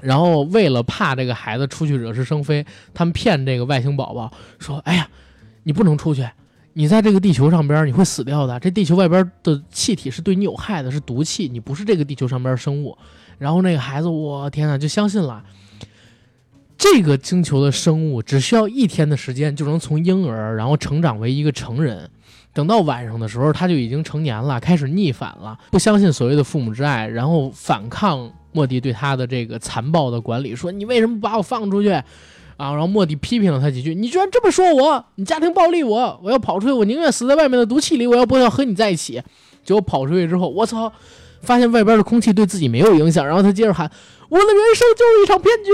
[0.00, 5.08] 然后为了怕这个孩子出去惹是生非，他们骗这个外星宝宝说：“哎呀，
[5.62, 6.28] 你不能出去，
[6.72, 12.96] 你在这个地球上边你会死掉的，这地球外边的气体是对你有害的，是毒气，你不是这个地球上边的生物。”
[13.38, 15.44] 然后那个孩子，我天哪，就相信了。
[16.78, 22.10] 这个星球的生物只需要一天的时间，就能从婴儿然后成长为一个成人。
[22.52, 31.90] 等到晚上的时候，他就已经成年了，开始逆反了，不相信所谓的父母之爱，然后反抗莫蒂对他的这个残暴的管理，说你为什么把我放出去？
[31.90, 39.22] 啊，然后莫蒂批评了他几句，你居然这么说我，你家庭暴力我，我要跑出去，我宁愿死在外面的毒气里，我要不要和你在一起？
[39.62, 40.90] 结果跑出去之后，我操，
[41.42, 43.90] 发现外边的空气对自己没有影响，然后他接着喊，
[44.30, 45.70] 我的人生就是一场骗局。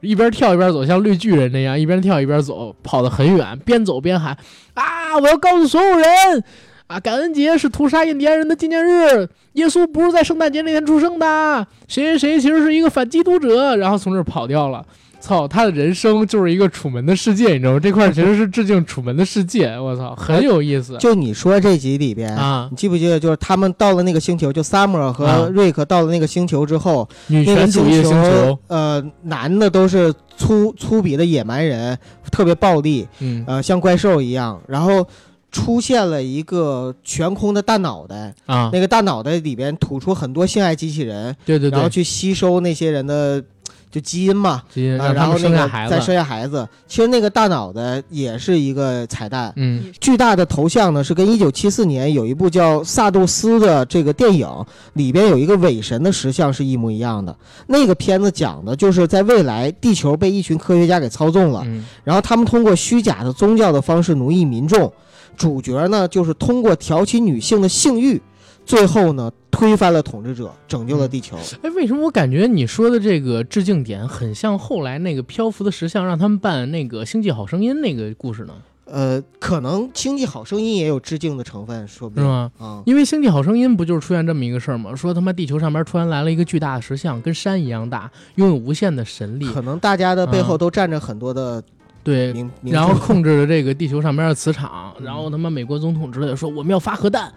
[0.00, 4.36] 一边跳一边走，像绿巨人那样，一边跳一边走，跑得很远，边走边喊
[4.74, 5.16] ：“啊！
[5.16, 6.44] 我要告诉所有人，
[6.92, 14.84] 啊，感恩节是屠杀印第安人的纪念日，耶稣不是在圣诞节那天出生的，谁谁谁其实是一个反基督者。”然后从这儿跑掉了。
[15.18, 17.80] 操，他的人生就是一个楚门的世界，你知道吗？
[17.80, 22.36] 这块其实是致敬楚门的世界，我操，很有意思就你说这集里边。
[22.36, 22.68] 啊！
[22.70, 31.96] 你记不记得，就是他们到了那个星球，就 Summer 啊和瑞克到了那个星球之后，女那个权主义的星球，呃，男的都是粗粗鄙的野蛮人，
[32.32, 34.60] 特别暴力，嗯呃，像怪兽一样。
[34.66, 35.06] 然后
[35.52, 43.44] 出现了一个悬空的大脑袋，啊，那个大脑袋里边吐出很多性爱机器人，对对对，然后去吸收那些人的
[43.90, 46.66] 就基因嘛，然后那个生下孩子，再生下孩子。
[46.88, 49.52] 其实那个大脑袋也是一个彩蛋。
[49.56, 54.48] 嗯巨大的头像呢，是跟一九七四年有一部叫《萨杜斯》的这个电影
[54.94, 57.36] 里边有一个伪神的石像是一模一样的。
[57.66, 64.90] 那个片子讲的就是在未来地球被一群科学家给操纵了，嗯然后他们通过虚假的宗教的方式奴役民众。
[65.36, 68.20] 主角呢，就是通过挑起女性的性欲，
[68.64, 71.36] 最后呢推翻了统治者，拯救了地球。
[71.62, 78.54] 哎，为什么我感觉你说的这个致敬点很像后来那个漂浮的石像让他们办那个《星际好声音》那个故事呢？
[78.84, 82.50] 呃，可能《星际好声音》也有致敬的成分，说不定是吗？
[82.58, 82.82] 啊。
[82.84, 84.94] 因为《星际好声音》不就是出现这么一个事儿吗？
[84.94, 91.62] 说他妈地球上面突然来了一个巨大的石像，跟山一样大，拥有无限的神力，可能大家的背后嗯都站着很多的
[92.04, 97.32] 对，然后控制了这个地球上边的磁场，嗯然后他妈美国总统之类的说我们要发核弹，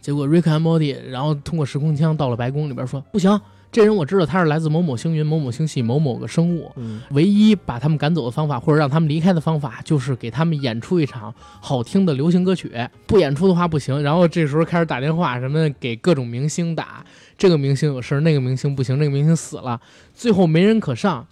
[0.00, 3.40] 结果瑞克和莫蒂然后通过时空枪到了白宫里边说不行，
[3.70, 12.72] 这人我知道他是来自某某星云、某某星系、某某个生物，嗯，唯一把他们赶走的方法，或者让他们离开的方法，就是给他们演出一场好听的流行歌曲。
[13.06, 14.02] 不演出的话不行。
[14.02, 17.04] 然后这时候开始打电话，什么给各种明星打，
[17.38, 19.80] 这个明星有事，那个明星不行，那个明星死了，
[20.12, 21.24] 最后没人可上。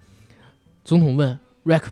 [0.84, 1.82] 总统问 Rick：“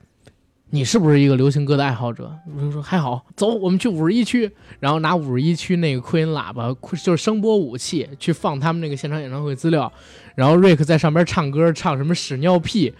[0.77, 6.72] 你是不是一个流行歌的爱好者？”我就说：“还好，走，我们去五十一区，然后拿五十一区那个扩音喇叭，
[7.03, 9.91] 就是声波武器，去放他们那个现场演唱会资料。
[10.35, 12.93] 然后瑞克在上边唱歌，唱什么屎尿屁。”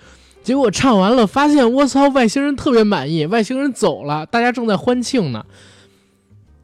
[0.43, 5.45] 结果唱完了，发现我操，外星人特别满意，外星人走了，大家正在欢庆呢。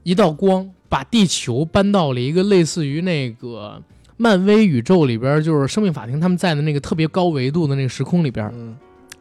[0.04, 3.82] 一道光把地球搬到了一个类似于那个
[4.16, 8.48] 漫威宇宙里边，就是生命法庭他们在的那个特别高维度的那个时空里边，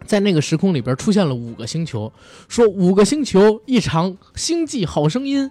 [0.06, 2.12] 在那个时空里边出现了五个星球，
[2.48, 5.50] 说五个星球一场星际好声音，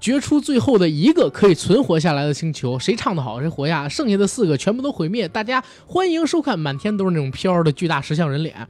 [0.00, 5.28] 决出最后的一个可以存活下来的星球，谁唱得好谁活下，剩下的四个全部都毁灭。
[5.28, 8.66] 大家欢迎收看，满天都是那种飘的巨大石像人脸。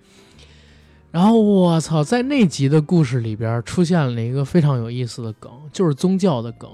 [1.11, 6.69] 然后我操，在那集的故事里边出现了一个非常有意思的梗，就是宗教的梗。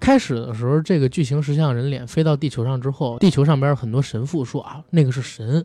[0.00, 5.64] 开始的时候，这个巨型石像人脸飞到地球上之后，地球上边很多神父说啊，那个是神，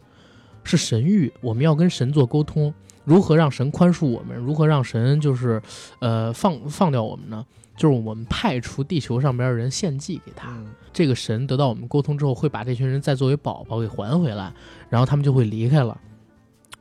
[0.70, 2.72] 是神谕，我们要跟神做沟通，
[3.04, 4.38] 如何让神宽恕我们？
[4.38, 5.60] 如何让神就是，
[5.98, 7.44] 呃，放放掉我们呢？
[7.76, 14.54] 就是我们派出地球上边的人献祭给他，嗯这个神得到我们沟通之后，会把这群人再作为宝宝给还回来，
[14.90, 16.00] 然后他们就会离开了，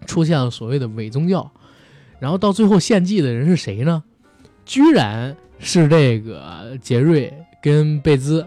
[0.07, 1.51] 出现了所谓的伪宗教，
[2.19, 4.05] 然后到最后献祭的人是谁呢？
[4.67, 7.33] 居然是这个杰瑞
[7.63, 8.47] 跟贝兹，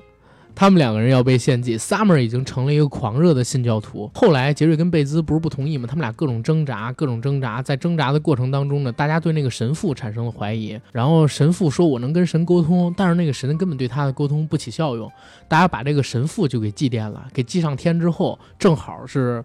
[0.54, 4.12] 他们两个人要被献祭，Summer 已经成了一个狂热的信教徒。
[4.14, 5.88] 后来杰瑞跟贝兹不是不同意吗？
[5.88, 10.80] 他们俩各种挣扎，各种挣扎，在挣扎的过程当中呢，大家对那个神父产生了怀疑。
[10.92, 15.12] 然后神父说：“我能跟神沟通，但是那个神根本对他的沟通不起效用。”
[15.48, 19.44] 大家把这个神父就给祭奠了，给祭上天之后，正好是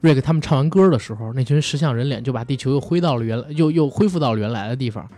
[0.00, 5.08] 瑞克他们唱完歌的时候，那群石像人脸就把地球又挥到了原来，又又恢复到了原来的地方。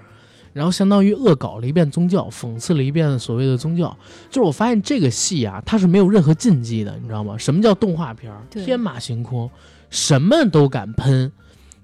[0.53, 3.97] 然后相当于恶搞了一遍宗教，讽刺了一遍所谓的宗教。
[4.29, 7.39] 就是我发现这个戏啊，它是没有任何禁忌的，你知道吗？
[7.39, 8.43] 什么叫动画片儿？
[8.51, 9.49] 天马行空，
[9.91, 11.31] 什么都敢喷，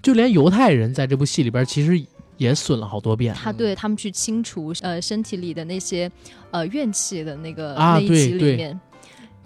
[0.02, 2.04] 就连犹太人在这部戏里边其实
[2.36, 3.34] 也损了好多遍。
[3.34, 6.10] 他对他们去清除呃身体里的那些
[6.50, 8.80] 呃怨气的那个、啊那一集对对里面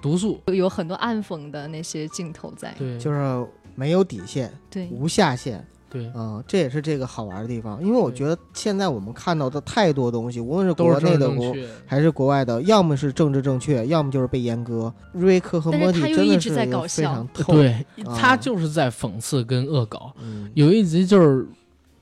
[0.00, 2.74] 毒素，有很多暗讽的那些镜头在。
[2.78, 5.64] 对，就是没有底线，对，无下限。
[5.90, 11.54] 对，嗯，这也是这个好玩的地方，因为我觉得现在我们看到的太多东西，无论是国内的国。
[11.84, 14.92] 还是国外的，要么是政治正确，要么就是被阉割。
[15.12, 17.52] 瑞克和莫蒂一直真的是非在搞笑常透。
[17.52, 17.72] 对，
[18.04, 20.12] 啊他就是在讽刺跟恶搞。
[20.22, 21.44] 嗯，有一集就是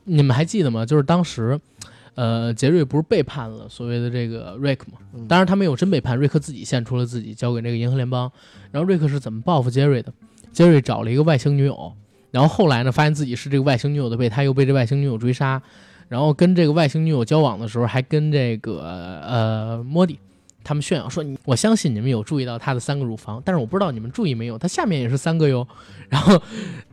[0.05, 0.85] 你们还记得吗？
[0.85, 1.59] 就是当时，
[2.15, 4.99] 呃，杰瑞不是背叛了所谓的这个瑞克吗？
[5.15, 8.31] 嗯当然他没有真背叛，瑞克自己献出了自己，交给那个银河联邦。
[8.71, 10.13] 然后瑞克是怎么报复杰瑞的？
[10.53, 11.93] 杰瑞找了一个外星女友，
[12.31, 15.61] 然后后来呢，发现自己是这个外星女友的备胎，又被这外星女友追杀。
[16.09, 18.81] 然后跟这个外星女友交往的时候，还跟这个
[19.27, 20.19] 呃莫蒂
[20.65, 25.67] 他们炫耀说：“我相信你们有注意到她的三个乳房，但是我不知道你们注意没有，她下面也是三个哟。”
[26.09, 26.41] 然后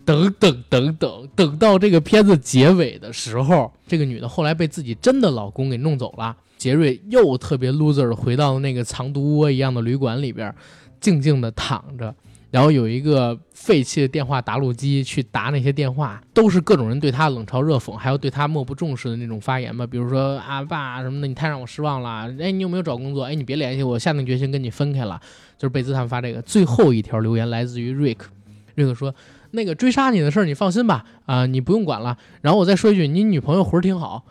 [0.03, 6.35] 等等等等等到这个片子结尾的时候，这个女的后来被自己真的老公给弄走了。
[6.57, 10.53] 杰瑞又特别 loser 的回到了那个藏毒窝一样的旅馆里边，
[10.99, 12.13] 静静的躺着。
[12.55, 19.85] 然后有一个废弃的电话打录机去打那些电话，都是各种人对他冷嘲热讽，还有对他漠不重视的那种发言吧。
[19.85, 22.33] 比如说啊爸什么的，你太让我失望了。
[22.39, 23.25] 哎，你有没有找工作？
[23.25, 25.19] 哎，你别联系我，下定决心跟你分开了。
[25.57, 28.31] 就是贝兹他们发这个最后一条留言来自于瑞克，
[28.75, 29.13] 瑞克说
[29.51, 32.17] 那个追杀你的事儿你放心吧，啊、你不用管了。
[32.41, 34.23] 然后我再说一句，你女朋友魂儿挺好，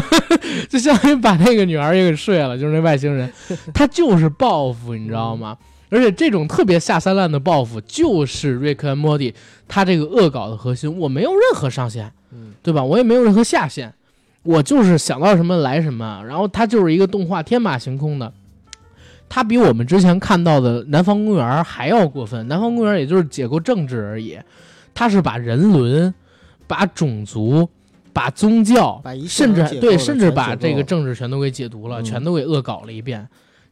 [0.70, 3.30] 就相当于把那个女孩也给睡了，就是那外星人，
[3.74, 5.58] 他就是报复，你知道吗？
[5.90, 9.34] 而且这种特别下三滥的报复，就是瑞克和莫蒂
[9.68, 10.98] 他这个恶搞的核心。
[10.98, 12.82] 我没有任何上限，嗯对吧？
[12.82, 13.92] 我也没有任何下限，
[14.42, 16.22] 我就是想到什么来什么。
[16.26, 18.32] 然后他就是一个动画，天马行空的。
[19.28, 24.36] 他比我们之前看到的《南方公园》还要过分，《南方公园》也就是解构政治而已，
[24.92, 26.12] 他是把人伦、
[26.66, 27.68] 把种族、
[28.12, 33.28] 把宗教，把甚至对，甚至把这个政治全都给解读了，嗯全都给恶搞了一遍。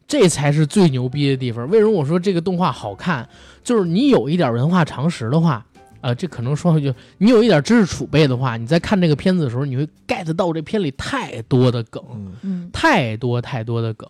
[0.09, 1.68] 这才是最牛逼的地方。
[1.68, 3.28] 为什么我说这个动画好看？
[3.62, 5.64] 就是你有一点文化常识的话，
[6.00, 12.02] 呃，这可能说回去，你有一点知识储备的话，你在看这个片子的时候，你会 get 到这片里太多的梗，
[12.72, 14.09] 太多太多的梗。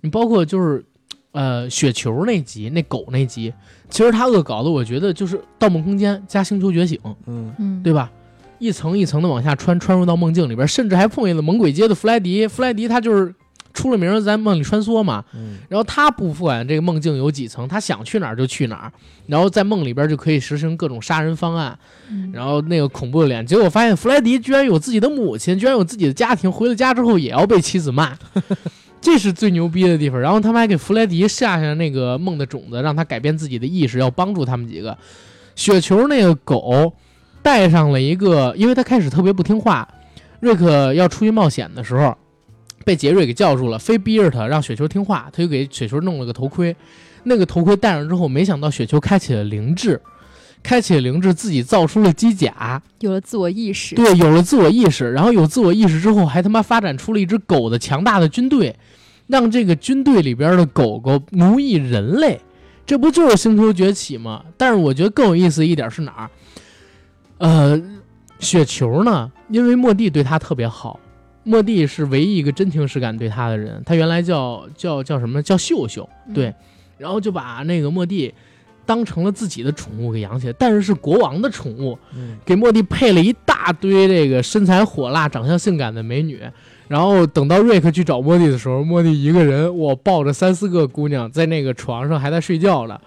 [0.00, 0.84] 你包括就是，
[1.30, 3.54] 呃，雪球那集，那狗那集，
[3.88, 8.10] 其实他恶搞的，我觉得就是《盗梦空间》加《星球觉醒》，嗯嗯，对吧？
[8.58, 12.48] 一层一层的往下穿，穿入到梦境里边，甚至还碰见了猛鬼街的弗莱迪。
[12.48, 13.34] 弗莱迪他就是
[13.76, 18.92] 出了名儿在梦里穿梭嘛，嗯然后他不管这个梦境有几层，他想去哪儿就去哪儿，
[19.26, 21.78] 然后在梦里边就可以实行各种杀人方案。
[22.10, 28.16] 嗯然后那个恐怖的脸，结果发现弗莱迪居然有自己的母亲，居然有自己的家庭，回了家之后也要被妻子骂，
[29.00, 30.18] 这是最牛逼的地方。
[30.18, 34.96] 然后他们还给弗莱迪下下那个梦的种子，让他改变自己的意识，要帮助他们几个。
[35.54, 36.92] 雪球那个狗
[37.42, 39.86] 带上了一个，因为他开始特别不听话，
[40.40, 42.16] 瑞克要出去冒险的时候，
[42.86, 46.76] 被杰瑞给叫住了，非逼着他让雪球听话，他就给雪球弄了个头盔。
[47.24, 50.00] 那个头盔戴上之后，没想到雪球开启了灵智，
[50.62, 53.96] 开启了灵智，自己造出了机甲，有了自我意识。
[53.96, 58.76] 对，有了自我意识，然后有自我意识之后，还他妈发展出了一只狗的强大的军队，
[59.26, 62.40] 让这个军队里边的狗狗奴役人类，
[62.86, 64.44] 这不就是星球崛起吗？
[64.56, 66.30] 但是我觉得更有意思一点是哪儿？
[67.38, 67.82] 呃，
[68.38, 71.00] 雪球呢，因为莫蒂对他特别好，
[71.48, 76.52] 莫蒂是唯一一个真情实感对他的人，他原来叫叫叫什么叫秀秀，嗯对，
[76.98, 78.34] 然后就把那个莫蒂
[78.84, 86.40] 当成了自己的宠物给养起来，但是是国王的宠物，嗯给莫蒂配了一大堆这个身材火辣、长相性感的美女。
[86.88, 93.00] 然后等到瑞克去找莫蒂的时候，莫蒂一个人，我抱着三四个姑娘在那个床上还在睡觉呢。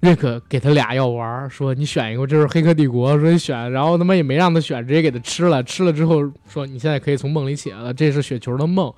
[0.00, 5.62] 瑞克给他俩药丸儿，说你选一个，这是《黑客帝国》，说你选，然后他妈也没让他选，直接给他吃了。
[5.62, 8.92] 吃了之后说你现在可以从梦里起来了，这是雪球的梦，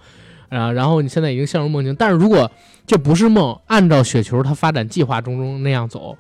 [0.49, 1.95] 啊，然后你现在已经陷入梦境。
[1.95, 2.51] 但是如果
[2.87, 6.17] 这不是梦，按照雪球他发展计划中中那样走，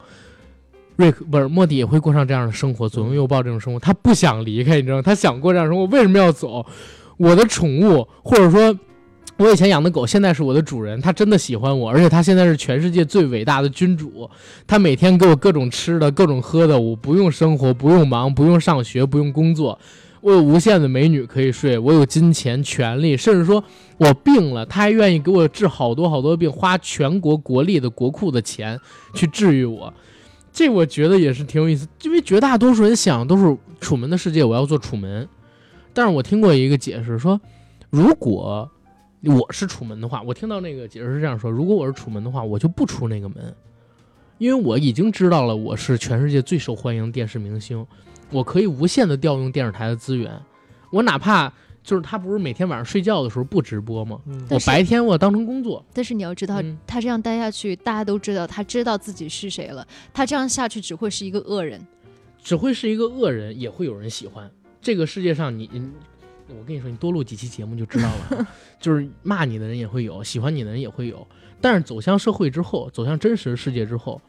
[0.96, 3.80] 瑞克不是莫蒂也会过上这样的生活，左拥右抱这种生活。
[3.80, 5.02] 他不想离开，你知道吗？
[5.02, 6.64] 他想过这样生活，为什么要走？
[7.16, 8.78] 我的宠物，或者说
[9.38, 14.28] 我以前养的狗现在是我的主人，它真的喜欢我，而且它现在是全世界最伟大的君主。
[14.66, 19.78] 它每天给我各种吃的、各种喝的，我不用生活，不用忙，不用上学，不用工作，
[20.22, 23.62] 我有无限的美女可以睡，我有金钱、权利，甚至说
[23.98, 28.76] 我病了，它还愿意给我治好多好多病，花全国国力的国库的钱
[29.14, 29.94] 去治愈我。
[30.52, 35.28] 这我觉得也是挺有意思，因为绝大多数人想都是楚门的世界，我要做楚门。
[35.94, 37.40] 但是我听过一个解释说，
[37.90, 38.68] 如 果
[39.24, 43.54] 我是楚门的话，我听到那个解释是这样说：如果我是楚门的话，我就不出那个门，
[44.38, 47.84] 因为我已经知道了我是全世界最受欢迎的电视明星，
[48.30, 50.32] 我可以无限的调用电视台的资源，
[50.90, 51.52] 我哪怕
[51.82, 54.20] 就是他不是每天晚上睡觉的时候不直播吗？
[54.26, 59.86] 嗯我白天我当成工作，但是你要知道，嗯他这样待下去，大家都知道他知道自己是谁了。
[60.12, 61.84] 他这样下去只会是一个恶人。
[62.40, 64.48] 只会是一个恶人，也会有人喜欢。
[64.80, 65.90] 这个世界上你，你
[66.48, 68.46] 我跟你说，你多录几期节目就知道了，
[68.80, 71.26] 就是骂你的人也会有，喜欢你的人也会有。
[71.60, 74.20] 但是走向社会之后，走向真实世界之后，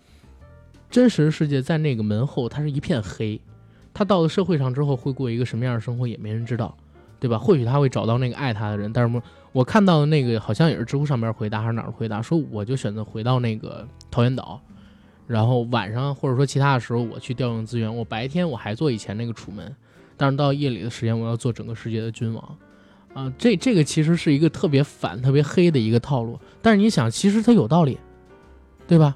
[0.89, 3.39] 真实世界在那个门后，它是一片黑。
[3.93, 6.75] 他到了社会上之后，会过一个什么样的生活，也没人知道，
[7.19, 7.37] 对吧？
[7.37, 14.61] 或许他会找到那个爱他的人，但是我我看到的那个好像也是知乎上面回答还是哪儿回答，说我就选择回到那个桃源岛，
[15.27, 19.75] 然后晚上或者说其他的时候我去调用资源，我白天我还做以前那个楚门，
[20.19, 22.57] 但是到夜里的时间我要做整个世界的君王，
[23.13, 26.37] 啊，这这个其实是一个特别反、特别黑的一个套路。
[26.61, 27.97] 但是你想，其实它有道理，
[28.85, 29.15] 对吧？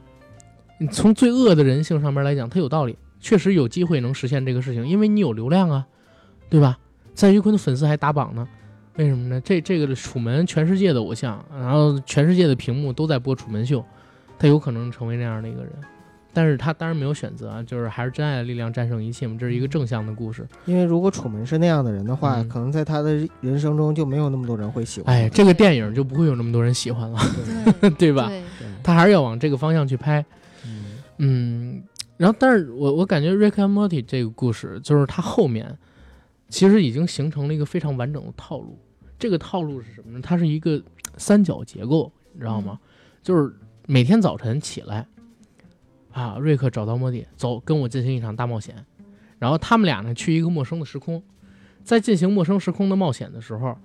[0.80, 5.86] 你从最恶的人性上面来讲，它有道理，确实有机会能实现这个事情，因为你有流量啊，
[6.50, 6.80] 对吧？
[7.14, 8.48] 在于坤的粉丝还打榜呢，
[8.96, 9.42] 为什么呢？
[9.42, 13.84] 这这个楚门全世界的偶像，然后全世界的屏幕都在播楚门秀，
[14.40, 15.72] 他有可能成为那样的一个人。
[16.34, 20.46] 但是他当然没有选择啊，就是还是真爱的力量战胜一切嘛，这是一个正向的故事。
[20.66, 25.16] 因为如果楚门是那样的人的话，嗯可能在他的人生中就没有那么多人会喜欢。
[25.16, 27.20] 哎，这个电影就不会有那么多人喜欢了，
[27.80, 28.28] 对 对吧？
[28.28, 30.26] 对，对，他还是要往这个方向去拍。
[30.66, 30.86] 嗯
[31.20, 31.84] 嗯，
[32.18, 35.78] 然后但是我我感觉《Rick and Morty》这个故事，就是它后面
[36.50, 38.80] 其实已经形成了一个非常完整的套路。
[39.20, 40.20] 这个套路是什么呢？
[40.22, 40.82] 它是一个
[41.18, 42.80] 三角结构，你知道吗？
[43.22, 43.54] 就是
[43.88, 45.08] 每天早晨起来，
[46.14, 48.74] 啊，瑞克找到莫蒂，走，跟我进行一场大冒险。
[49.40, 51.22] 然后他们俩呢去一个陌生的时空，
[51.84, 53.78] 在进行陌生时空的冒险的时候，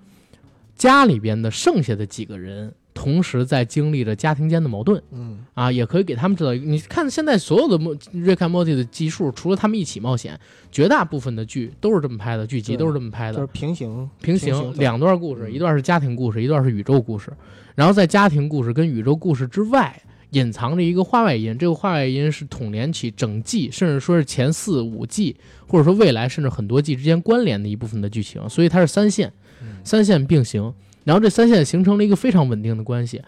[0.75, 5.01] 家里边的剩下的几个人同时在经历着家庭间的矛盾。
[5.11, 6.65] 嗯啊，也可以给他们制造一个。
[6.65, 10.39] 你看现在所有的莫瑞克 Morty 的集数，除了他们一起冒险，
[10.71, 13.51] 绝大部分的剧都是这么拍的，剧集都是这么拍的就是的。
[13.51, 17.33] 平行平行行两段故事，嗯一段是家庭故事，一段是宇宙故事。
[17.75, 20.01] 然后在家庭故事跟宇宙故事之外，
[20.31, 21.57] 隐藏着一个画外音。
[21.57, 25.35] 这个画外音是统联起整季，甚至说是前四五季，
[25.67, 28.47] 或者说未来甚至很多季之间关联的一部分的剧情。
[28.49, 30.73] 所以它是三线，嗯三线并行。
[31.03, 33.21] 然后这三线形成了一个非常稳定的关系。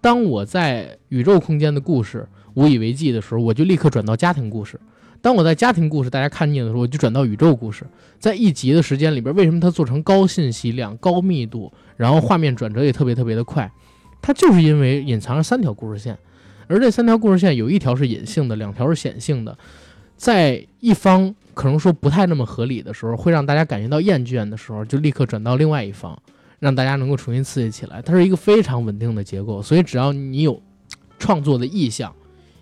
[0.00, 4.76] 当我在宇宙空间的故事无以为继的时候，我就立刻转到家庭故事；
[5.20, 7.84] 当我在家庭故事大家看腻的时候，我就转到宇宙故事。
[8.18, 13.70] 在一集的时间里边，为什么它做成高信息量、高密度，然后画面转折也特别特别的快？
[14.22, 16.18] 它就是因为隐藏着三条故事线，
[16.70, 19.58] 而这三条故事线有一条是隐性的，两条是显性的。
[20.16, 26.16] 在一方可能说不太那么合理的时候，会让大家感觉到厌倦的时候，就立刻转到另外一方。
[26.60, 28.02] 让大家能够重新刺激起来。
[28.02, 30.62] 它是一个非常稳定的结构，所以只要你有
[31.18, 32.14] 创作的意向，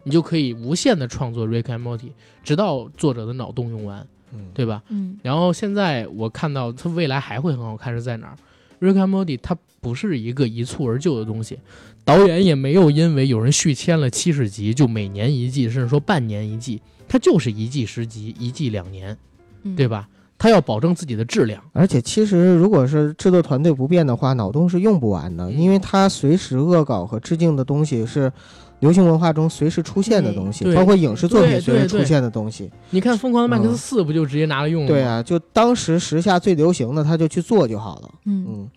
[0.05, 2.13] 你就可以无限的创作 Rick and Morty，
[2.45, 4.85] 直到作者的脑洞用完，嗯对吧？
[4.91, 8.37] 嗯然后现在我看到它未来还会很好看是在哪儿
[8.81, 11.59] ？Rick and Morty 它不是一个一蹴而就的东西，
[12.05, 19.17] 导演也没有因为有人续签了七十集就每年一季，甚至说半年一季，它就是一季十集，一季两年，
[19.63, 20.09] 嗯，对吧？
[20.37, 21.63] 它要保证自己的质量。
[21.73, 28.33] 而且其实如果是制作团队不变的话，脑洞是用不完的，嗯因为它随时恶搞和致敬的东西是
[28.81, 32.71] 流行文化中随时出现的东西，对包括影视作品随时出现的东西。
[32.91, 34.95] 你看《疯狂的麦克斯嗯四》不就直接拿来用了吗？
[34.95, 38.11] 对啊，就当时时下最流行的，他就去做就好了。
[38.27, 38.69] 嗯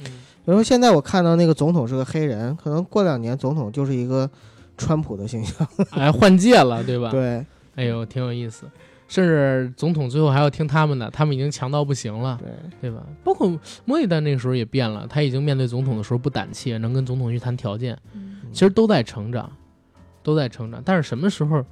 [0.43, 4.27] 比如说现在我看到那个总统是个黑人，可能过两年总统就是一个
[4.75, 5.67] 川普的形象。
[5.91, 7.45] 哎，换届了，对吧？，对
[7.75, 8.65] 哎呦，挺有意思。
[9.07, 12.49] 甚至总统最后还要听他们的，他们已经强到不行了，对，
[12.89, 13.03] 对吧？
[13.23, 13.55] 包括
[13.85, 19.51] 莫里丹那个时候也变了，他已经面对总统的时候不胆怯，能跟总统去谈条件，嗯其实都在成长，
[20.23, 20.81] 都在成长。
[20.83, 21.63] 但是什么时候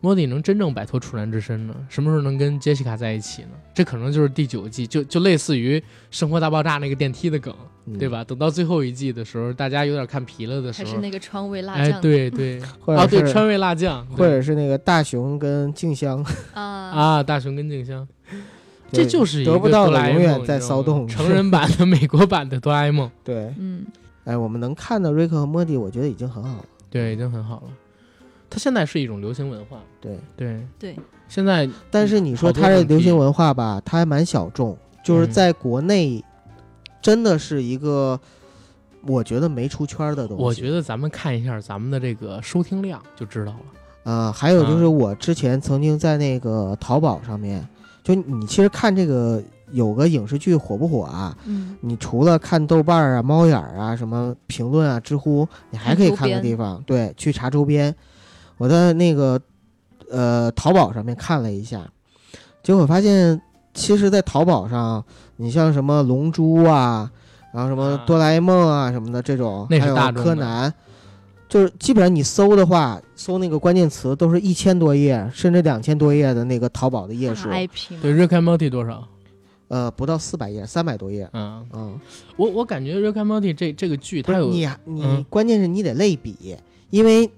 [0.00, 1.74] 莫迪能真正摆脱处男之身呢？
[1.88, 3.48] 什么时候能跟杰西卡在一起呢？
[3.74, 5.80] 这可能就是第九季，就就类似于
[6.10, 7.54] 《生活大爆炸》那个电梯的梗，
[7.86, 8.06] 嗯对？
[8.06, 8.22] 吧？
[8.22, 16.22] 等到最后一季的时候，大家有点看疲了的时候，还是那个川味辣哎，酱对对， 或啊，对川味辣酱，或者是那个大雄跟静香，
[16.52, 16.62] 啊
[16.92, 18.06] 啊，大雄跟静香，
[18.92, 21.08] 这就是一个得不到哆啦的 A 梦永远在骚动。
[21.08, 23.10] 成人版的美国版的哆啦 A 梦。
[23.24, 23.86] 对，嗯
[24.24, 26.64] 哎，我们能看到瑞克和莫蒂，我觉得已经很好了。
[26.94, 27.62] 对，已经很好了。
[28.48, 30.64] 它现在是一种流行文化，对，对。
[30.78, 30.96] 对，
[31.26, 35.32] 现在但是你说它这流行文化吧，它还蛮小众，就是嗯。
[35.32, 36.24] 在国内，
[37.02, 38.20] 真的是一个
[39.02, 40.44] 我觉得没出圈的东西。
[40.44, 43.58] 我觉得咱们看一下咱们的这个收听量就知道了。
[44.04, 47.66] 呃，还有就是啊我之前曾经在那个淘宝上面，
[48.04, 49.42] 就你其实看这个
[49.74, 51.36] 有个影视剧火不火啊？
[51.44, 57.94] 嗯，你除了看豆瓣儿啊、猫眼儿啊、什么评论啊、知乎，你还可以看个地方，对，去查周边。
[58.56, 59.40] 我在那个
[60.10, 61.82] 呃淘宝上面看了一下，
[62.62, 63.40] 结果发现，
[63.74, 65.04] 其实，在淘宝上，
[65.36, 67.10] 你像什么龙珠啊，
[67.52, 70.72] 然后什么啊哆啦 A 梦啊什么的这种，那是还有大柯南，
[71.48, 79.08] 就是基本上你搜的话，搜那个关键词都是一千多页，甚至两千多页的那个淘宝的页数， IP 对，Rick and Morty 多少？
[79.68, 81.28] 呃，不到四百页，三百多页。
[81.32, 82.00] 嗯，嗯，
[82.36, 86.56] 我我感觉 Rick and Morty 这这个剧它有你你、嗯关键是你得类比，
[86.90, 87.30] 因为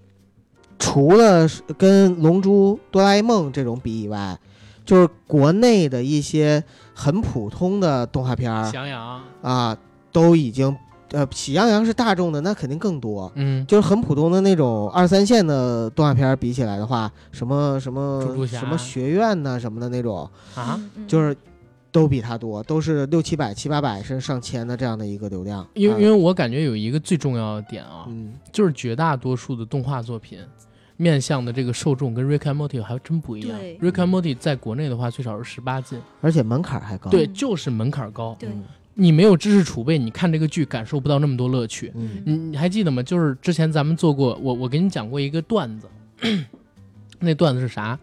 [0.79, 1.49] 除了
[1.79, 4.39] 跟《龙珠》《哆啦 A 梦》这种比以外，
[4.85, 6.63] 就是国内的一些
[6.95, 9.77] 很普通的动画片儿翔阳，啊，
[10.13, 10.77] 都已经
[11.13, 13.31] 呃，喜羊羊是大众的，那肯定更多。
[13.37, 21.35] 嗯，就是很普通的那种二三线的动画片比起来的话，什么什么猪猪侠什么学院呐、什么的那种，啊，就是
[21.97, 25.61] 都比它多，都是六七百、七八百甚至上千的这样的一个流量。
[25.61, 30.39] 啊因为因为我感觉有一个最重要的点啊，嗯，就是绝大多数的动画作品
[30.99, 33.59] 面向的这个受众跟 Rick and Morty 还真不一样。
[33.81, 37.11] Rick and Morty 在国内的话最少是十八禁，而且门槛还高。
[37.11, 38.37] 对，嗯就是门槛高。
[38.39, 38.63] 对嗯
[38.99, 41.93] 你没有知识储备，你看这个剧感受不到那么多乐趣。
[41.95, 43.03] 嗯你你还记得吗？
[43.03, 45.87] 就是之前咱们做过，我我给你讲过一个段子，
[47.21, 47.99] 那段子是啥？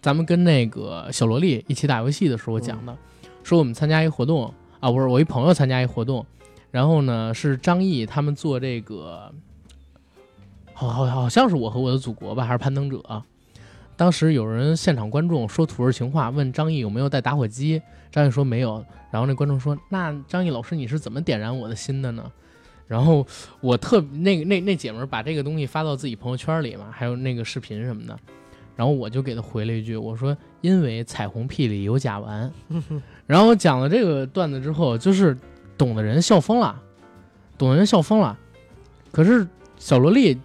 [0.00, 2.96] 咱们跟那个小萝莉一起打游戏的时候我讲的，
[3.44, 6.26] 说我们参加一活动啊，不是我一朋友参加一活动，
[6.72, 9.32] 然后呢是张译他们做这个，
[10.72, 13.22] 好好好像是我和我的祖国吧，还是攀登者、
[13.96, 17.80] 当时有人现场观众说土味情话，问张译有没有带打火机，
[18.10, 22.28] 张译说没有，然后那观众说：“那张译老师你是怎么点燃我的心的呢？”
[22.88, 23.26] 然后
[23.60, 28.18] 我特那个那那姐们儿把这个东西发到自己朋友圈里嘛，还有那个视频什么的，
[28.74, 32.50] 然后我就给她回了一句，我说因为彩虹屁里有甲烷。
[33.26, 35.36] 然后讲了这个段子之后，就是
[35.78, 36.74] 懂的人笑疯了，
[37.56, 38.36] 懂的人笑疯了。
[39.10, 39.46] 可是
[39.78, 40.38] 小萝莉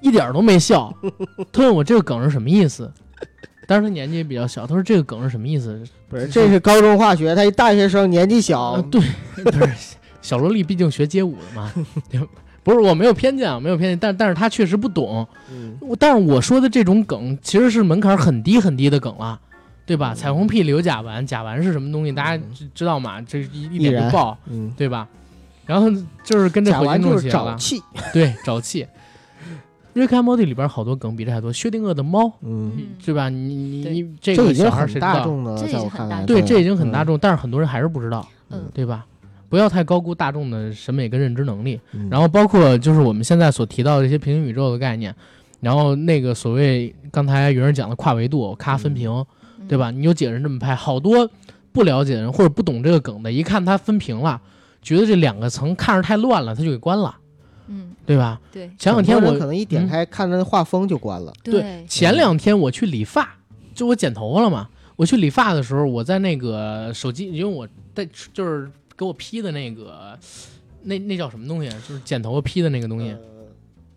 [0.00, 0.94] 一点儿都没笑，
[1.52, 2.90] 她问我这个梗是什么意思。
[3.66, 5.82] 当时她年纪也比较小，她说这个梗是什么意思？
[6.08, 9.00] 不是，这是高中化学，他一大学生年纪小，啊，对，
[9.44, 9.70] 不是
[10.20, 11.72] 小萝莉，毕竟学街舞的嘛，
[12.62, 15.26] 不是我没有偏见啊，没有偏见，但但是他确实不懂。
[15.52, 19.40] 嗯，但是我说的这种梗其实是门槛很低很低的梗了，
[19.90, 20.14] 对吧？
[20.14, 22.12] 彩虹屁里有甲烷，甲烷是什么东西？
[22.12, 23.20] 大家知知道吗？
[23.22, 25.08] 这一一点不爆，嗯，对吧？
[25.66, 25.90] 然后
[26.22, 28.86] 就是跟这火箭甲烷就是中邪了，沼气，对，沼气。
[29.92, 33.28] 瑞克和莫蒂里边好多梗比这还多，薛定谔的猫，嗯，嗯对吧？
[33.28, 35.24] 你你你这这已经个小孩儿很大谁知道？
[35.24, 39.04] 众了，这已经很大众对，这已经很大嗯，众，但是很多人还是不知道，嗯对吧？
[39.48, 41.80] 不要太高估大众的审美跟认知能力。
[41.90, 45.12] 嗯然后包括就是我们现在所提到的这些平行宇宙的概念，
[45.58, 49.26] 然后那个所谓刚才云儿讲的跨维度、咔分屏，嗯
[49.68, 49.90] 对吧？
[49.90, 51.30] 你有几个人这么拍，好多
[51.72, 54.40] 不了解的人或者不懂这个梗的，一看他分屏了，
[54.82, 57.16] 觉得这两个层看着太乱了，他就给关了，
[57.68, 58.40] 嗯，对吧？
[58.52, 63.36] 对前两天我可能一点嗯开看着画风就关了，对，前两天我去理发，
[63.74, 64.68] 就我剪头发了嘛。
[64.96, 70.18] 我去理发的时候，我在那个手机，因为我在就是给我 P 的那个，
[70.82, 71.70] 那那叫什么东西？
[71.88, 73.18] 就是剪头发 P 的那个东西，呃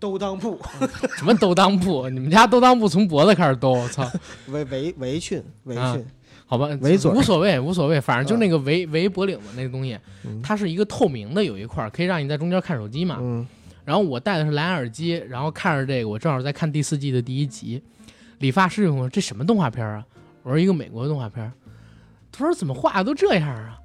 [0.03, 0.59] 兜裆布、
[1.15, 2.09] 什么兜裆布？
[2.09, 3.71] 你们家兜裆布从脖子开始兜？
[3.71, 4.05] 我操！
[4.51, 6.05] 围围围裙、围啊裙，
[6.45, 13.15] 好吧，围嘴无所谓，无所谓，反正就那个围围脖领子那个东西，嗯它是一个透明的，有一块可以让你在中间看手机嘛。
[13.21, 13.47] 嗯
[13.85, 17.81] 然后我戴的是蓝牙耳机，然后看着这个，我正好在看第四季的第一集。
[18.39, 20.03] 理发师问我这什么动画片啊？
[20.43, 21.49] 我说一个美国动画片。
[22.29, 23.77] 他说怎么画的都这样啊？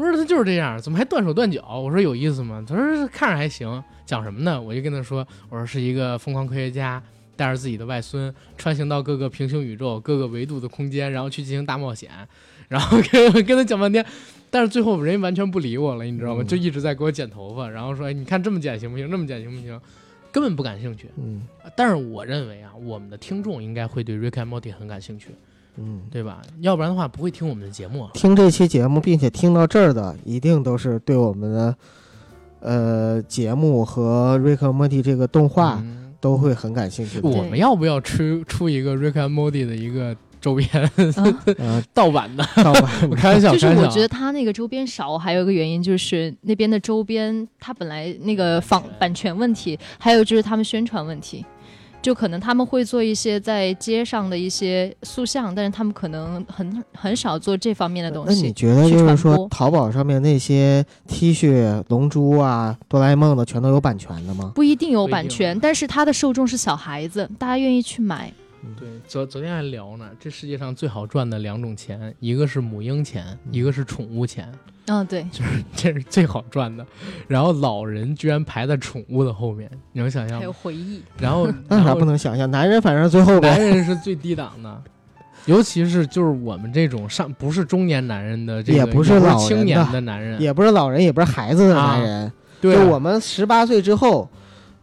[0.00, 1.78] 我说他就是这样，怎么还断手断脚？
[1.78, 2.64] 我说有意思吗？
[2.66, 4.60] 他说看着还行，讲什么呢？
[4.60, 7.02] 我就跟他说，我说是一个疯狂科学家
[7.36, 12.10] 带着自己的外孙穿行到各个平行宇宙、各个维度的空间，然后去进行大冒险，
[12.68, 14.04] 然后跟跟他讲半天。
[14.50, 16.42] 但是最后人家完全不理我了，你知道吗？
[16.42, 19.10] 嗯就一直在给我剪头发，然后说：“哎，你看这么剪行不行？
[19.10, 19.78] 这么剪行不行？”
[20.32, 21.08] 根本不感兴趣。
[21.16, 21.42] 嗯
[21.76, 25.28] 但是我认为啊，我们的听众应该会对 Rick and Morty 很感兴趣，
[25.76, 26.00] 嗯。
[26.10, 26.42] 对吧？
[26.60, 28.10] 要不然的话不会听我们的节目啊。
[28.14, 31.76] 听这期节目并且听到这儿的，一定都是对我们的
[32.60, 37.28] 呃节目和《瑞克和莫蒂》这个动画嗯都会很感兴趣的。
[37.28, 40.68] 我们要不要出出一个 Rick and Morty 的一个周边
[41.94, 51.44] 盗版的，盗版我 开玩笑， 就是我觉得他那个周边少，还有一个原因就是那边的周边，他本来那个仿版权问题，还有就是他们宣传问题，
[52.02, 58.52] 就可能他们会做一些在街上的一些塑像，但是他们可能很很少做这方面的东西那你。
[58.52, 64.52] 觉得就是说淘宝上面那些 T 恤、龙珠啊、哆啦 A 梦的，全都有版权的吗？
[64.54, 68.32] 不一定有版权，但是它的受众是小孩子，大家愿意去买。
[68.78, 76.84] 对，昨昨天还聊呢，这世界上最好赚的两种钱，一个是母婴钱，嗯一个是宠物钱，嗯，对，就是这是最好赚的。
[77.28, 80.56] 然后老人居然排在宠物的后面，你能想象还有吗？
[80.62, 81.02] 回忆。
[81.18, 84.82] 然后那啥然不能想象，男人反正最后男人是最低档的，
[85.46, 92.32] 尤其是就是我们这种上不是中年男人的这个，也不是不是老青年的的男人，也不是老人，也不是孩子的啊男人。
[92.60, 94.28] 对就我们十八岁之后，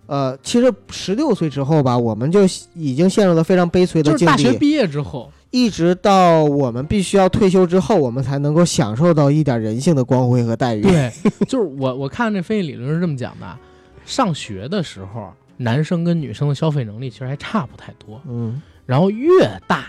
[0.08, 2.40] 呃，其实十六岁之后吧，我们就
[2.74, 10.82] 已经陷入了非常悲催的就是境地，大学毕业之后，一直到我们必须要退休之后，我们才能够享受到一点人性的光辉和待遇。
[10.82, 11.11] 对，
[11.48, 13.57] 就是我我看这分析理论是这么讲的：
[14.06, 19.86] 上学的时候，男生跟女生的消费能力其实还差不太多，嗯，然后越大，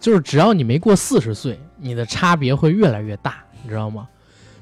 [0.00, 4.08] 就是只要你没过四十岁，你的差别会越来越大，你知道吗？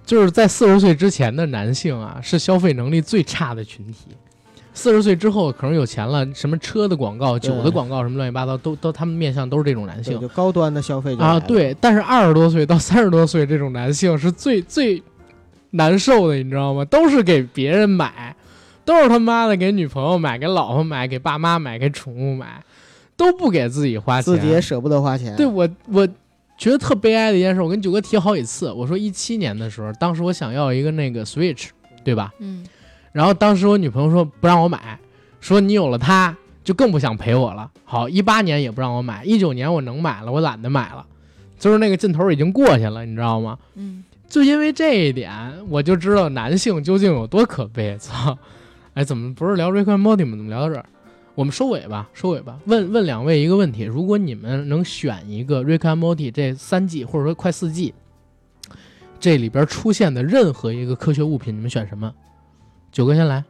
[0.05, 4.09] 就是在四十岁之前的男性啊，是消费能力最差的群体。
[4.75, 11.39] 四十岁之后可能有钱了，什么车的广告、酒的广告，什么乱七八糟，都都他们面向都是这种男，性就高端的消费啊。
[11.39, 15.03] 对，但是二十多岁到三十多岁这种男性是最最
[15.71, 16.85] 难受的，你知道吗？
[16.85, 18.35] 都是给别人买，
[18.85, 22.63] 都是他妈的给女朋友买、给老婆买、给爸妈买、给宠物买，
[23.17, 24.35] 都不给自己花钱。
[24.35, 25.35] 自己也舍不得花钱。
[25.37, 26.07] 对我，我
[26.59, 28.71] 觉得特悲哀的一件事，我跟九哥提好几次。
[28.71, 31.69] 我说一七年的时候，当时我想要一个那个 Switch，
[32.05, 32.33] 对吧？
[32.39, 32.65] 嗯，
[33.15, 34.99] 然后当时我女朋友说不让我买，
[35.41, 37.71] 说你有了它就更不想陪我了。
[37.85, 41.07] 好，一八年也不让我买，一九年我能买了，我懒得买了，
[41.57, 43.57] 就是那个劲头已经过去了，你知道吗？
[43.77, 45.31] 嗯，就因为这一点，
[45.69, 47.97] 我就知道男性究竟有多可悲。
[47.99, 48.37] 操！
[48.95, 50.37] 哎，怎么不是聊 Rick and Morty 吗？
[50.37, 50.85] 怎么聊到这儿？
[51.37, 52.59] 我们收尾吧，收尾吧。
[52.65, 57.95] 问问两位一个问题：如果你们能选一个 Rick and Morty 这三季或者说快四季，
[59.21, 62.13] 这里边出现的任何一个科学物品，你们选什么？
[62.95, 63.43] 九哥先来。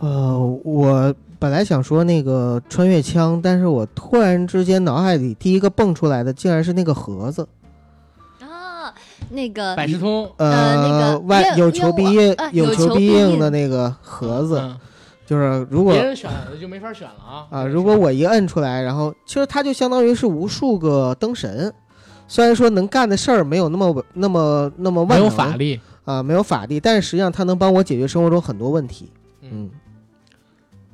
[0.00, 7.46] 呃，我本来想说那个穿越枪，但是我突然之间脑海里第一个蹦出来的竟然是那个盒子。
[8.40, 8.92] 啊，
[9.30, 10.28] 那个百事通。
[10.38, 13.38] 呃那个外有求必应有有求必应应。
[13.38, 14.76] 的那个盒子，嗯。
[15.24, 21.72] 就是如果别人选了就没法选了啊啊，如果我一摁出来，然后其实它就相当于是无数个灯神，
[22.26, 29.12] 虽然说能干的事儿没有那么那么那么万没有法力，啊，没有法力，但是实际上它能帮我解决生活中很多问题。
[29.42, 29.70] 嗯，嗯，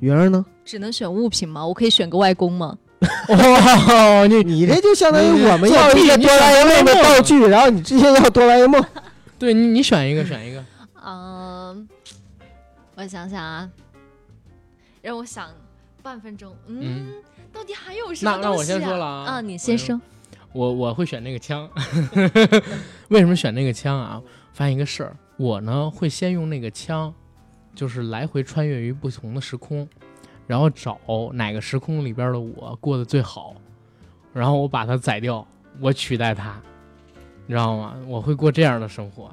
[0.00, 0.44] 云儿呢？
[0.64, 1.64] 只能选物品吗？
[1.64, 2.76] 我可以选个外公吗？
[3.28, 8.84] 哦，你你这就相当于我们要一个哆啦 A 梦的道具，然后你直接要哆啦 A 梦。
[9.38, 10.64] 对你你选一个选一个，
[11.04, 11.88] 嗯，
[12.94, 13.68] 我想想啊，
[15.02, 15.48] 让我想
[16.00, 16.54] 半分钟。
[16.68, 17.12] 嗯，嗯
[17.52, 18.78] 到底还有什么那那我东西啊？
[18.78, 20.00] 先说了啊啊，你先说。
[20.52, 21.68] 我我会选那个枪，
[23.08, 24.22] 为什么选那个枪啊？
[24.52, 27.12] 发现一个事儿，我呢会先用那个枪，
[27.74, 29.88] 就是来回穿越于不同的时空，
[30.46, 30.98] 然后找
[31.32, 33.54] 哪个时空里边的我过得最好，
[34.32, 35.46] 然后我把它宰掉，
[35.80, 36.60] 我取代它，
[37.46, 37.94] 你知道吗？
[38.06, 39.30] 我会过这样的生活。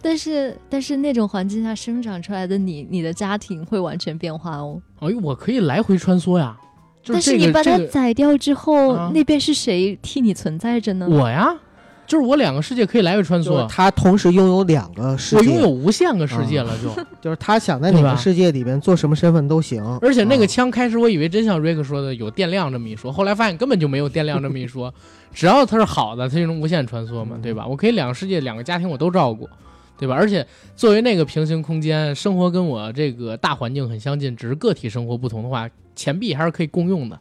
[0.00, 4.80] 但是但是那种环境下生长出来的你，你的家庭会完全变化哦。
[5.00, 6.56] 哎，我可以来回穿梭呀，
[7.02, 11.08] 就但是是你把它宰掉之后，啊那边是谁替你存在着呢？
[11.08, 11.52] 我呀，
[12.06, 16.90] 就是我两个世界可以来回穿就是梭，他同时拥有两个世界，我拥有无限个世界了就。
[17.20, 19.82] 就是他想在哪对吧个世界里边做什么身份都行。
[20.00, 24.92] 而且那个啊枪开始我以为真像瑞克说的有电量这么一说，后来发现根本就没有电量这么一说，
[25.34, 27.66] 只要它是好的，它就能无限穿梭嘛，嗯对吧？
[27.66, 29.48] 我可以两个世界、两个家庭我都照顾，
[29.98, 30.14] 对吧？
[30.14, 30.46] 而且
[30.76, 37.18] 作为那个平行空间，生活跟我这个大环境很相近，只是个体生活不同的话，钱币还是可以共用的，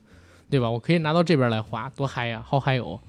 [0.49, 0.69] 对吧？
[0.69, 2.99] 我可以拿到这边来花，多嗨呀，好嗨哟，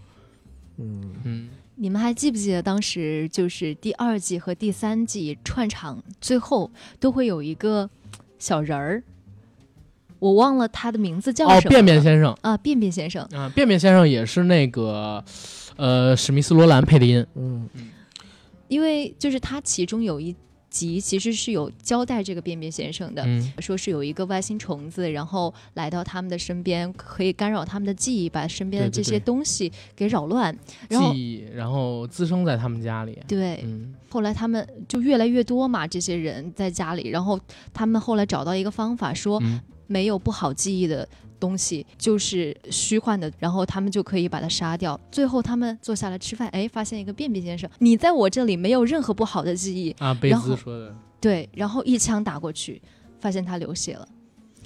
[0.78, 1.48] 嗯，嗯，
[1.78, 7.89] 你们还记不记得当时就是第二季和第三季串场最后都会有一个
[8.39, 9.03] 小人儿，
[10.19, 12.35] 我忘了他的名字叫什么哦，便便先生。
[12.40, 13.23] 啊，便便先生。
[13.32, 15.23] 啊，便便先生也是那个，
[15.77, 17.69] 呃，史密斯罗兰配的音，嗯，
[18.69, 20.35] 因为就是他其中有一
[20.77, 23.53] 集其实是有交代这个便便先生的，嗯。
[23.61, 30.57] 说是有一个外星虫子，然后来到他们的身边，可以干扰他们的记忆，把身边的这些东西给扰乱。
[30.89, 33.94] 然后记忆，然后滋生在他们家里，对，嗯。
[34.11, 37.40] 后来他们就越来越多嘛，这些人在家里，然后
[37.73, 39.61] 他们后来找到一个方法，说嗯。
[39.89, 44.98] 没有不好记忆的东西就是虚幻的，然后他们就可以把他杀掉。
[45.10, 52.80] 最后他们坐下来吃饭，哎，发现一个便便先生，你在我这里没有任何不好的记忆，啊，贝然后兹说的，对，然后一枪打过去，
[53.20, 54.08] 发现他流血了。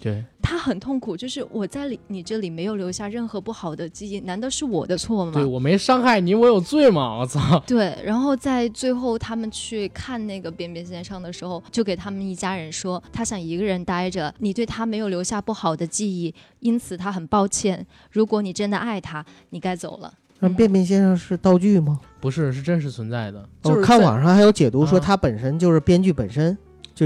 [0.01, 5.33] 对，他很痛苦，就是我在里你这里没有留下任何不好的记忆，难道是我的错吗？
[5.35, 7.19] 对我没伤害你，我有罪吗？
[7.19, 7.63] 我操！
[7.67, 17.87] 对，然后在最后他们去看那个便便先生的时候，就给他们一家人说，他想一个人待着，你对他没有留下不好的记忆，因此他很抱歉。
[18.11, 20.15] 如果你真的爱他，你该走了。
[20.39, 22.01] 那便便先生是道具吗？
[22.19, 23.47] 不是，是真实存在的。
[23.63, 26.57] 就是我看网上还有解读说啊他本身就是编剧本身，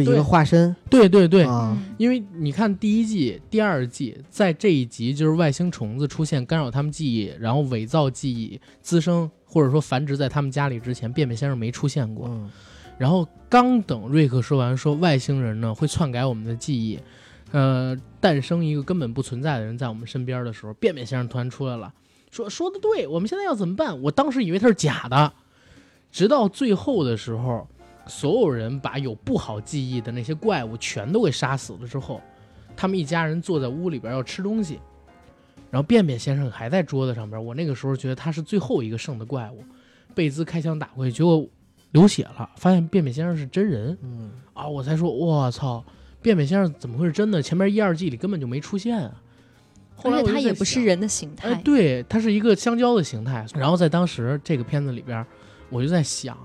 [0.03, 0.75] 就一个化身。
[0.91, 1.47] 对对对，
[1.99, 12.29] 因为你看第一季、第二季，在这一集就是外星虫子出现干扰他们记忆，然后伪造记忆、滋生或者说繁殖在他们家里之前，便便先生没出现过。
[12.29, 12.51] 嗯。
[12.97, 16.99] 然后刚等瑞克说完说外星人呢会篡改我们的记忆，
[17.51, 21.93] 呃，诞生一个根本不存在的人在我们身边的时候，便便先生突然出来了，
[22.31, 24.01] 说说的对，我们现在要怎么办？
[24.03, 25.33] 我当时以为他是假的，
[26.12, 27.66] 直到最后的时候，
[28.07, 32.21] 所有人把有不好记忆的那些怪物全都给杀死了之后，
[32.77, 34.81] 他们一家人坐在屋里边要吃东西，
[35.71, 37.43] 然后便便先生还在桌子上边。
[37.43, 39.65] 我那个时候觉得他是最后一个剩的怪物，
[40.15, 41.47] 贝兹开枪打过去，结果
[41.93, 44.67] 流血了，发现便便先生是真人嗯，啊！
[44.67, 45.85] 我才说，我操，
[46.21, 47.41] 便便先生怎么会是真的？
[47.41, 49.23] 前面一二季里根本就没出现啊。
[49.97, 51.51] 后来他也不是人的形态。
[51.51, 53.47] 哎，对，他是一个香蕉的形态。
[53.55, 55.25] 然后在当时这个片子里边，
[55.71, 56.37] 我就在想，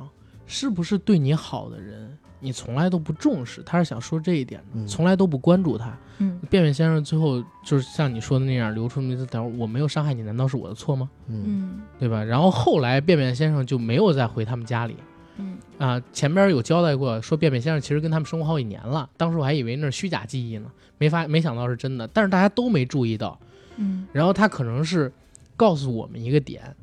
[0.49, 3.61] 是不是对你好的人，你从来都不重视？
[3.63, 5.95] 他是想说这一点的，嗯从来都不关注他。
[6.17, 11.09] 嗯，便便先生最后就是像你说的那样留出那字条，我没有伤害你，难道是我的错吗？
[11.27, 12.23] 嗯嗯对吧？
[12.23, 14.95] 然后后来便便先生就没有再回他们家里。
[15.37, 23.39] 嗯啊，前边有交代过，说便便先生其实跟他们生活好几年了，当时我还以为那是虚假记忆呢，没发没想到是真的，但是大家都没注意到，
[23.77, 25.09] 嗯然后他可能是
[25.55, 26.75] 告诉我们一个点，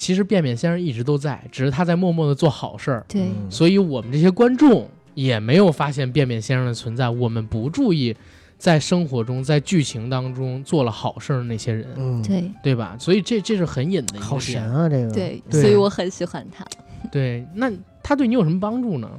[0.00, 8.16] 其实便便先生一直都在，只是他在默默的做好事儿，对，嗯所以我们这些观众也没有发现便便先生的存在，我们不注意
[8.56, 12.96] 在生活中在剧情当中做了好事儿的那些人，嗯，对对吧？
[12.98, 16.64] 所以这这是很隐的一个好点神啊，这个对，对所以我很喜欢他。
[17.12, 17.70] 对，那
[18.02, 19.10] 他对你有什么帮助呢？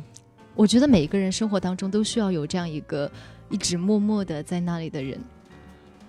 [0.56, 3.10] 我觉得每一个人生活当中都需要有这样一个
[3.52, 5.20] 一直默默的在那里的人。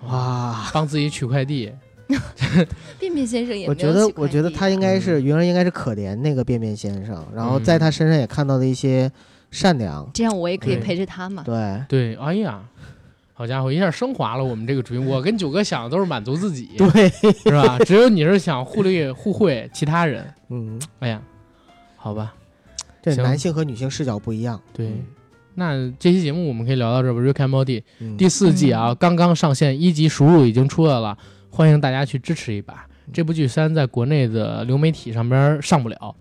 [0.07, 0.71] 哇。
[0.73, 1.71] 帮自己取快递，
[2.99, 9.11] 便便先生也我觉得我觉得他应该是嗯原来应该是可怜那个便便先生，然后嗯在他身上也看到了一些
[9.51, 10.09] 善良。
[10.13, 11.43] 这样我也可以陪着他嘛。
[11.43, 12.61] 对对，哎呀，
[13.33, 14.99] 好家伙，一下升华了我们这个主题。
[14.99, 17.79] 我跟九哥想的都是满足自己， 对，是吧？
[17.85, 20.25] 只有你是想互利互惠其他人。
[20.49, 21.21] 嗯，哎呀，
[21.95, 22.33] 好吧，
[23.03, 24.59] 行这男性和女性视角不一样。
[24.73, 24.87] 对。
[24.87, 25.05] 嗯
[25.55, 27.19] 那这期节目我们可以聊到这儿吧。
[27.19, 31.15] Rick and Morty 嗯第四季啊，刚刚上线，一集输入已经出来了，
[31.53, 32.87] 欢迎大家去支持一把。
[33.13, 36.15] 这部剧虽然在国内的流媒体上边上不了，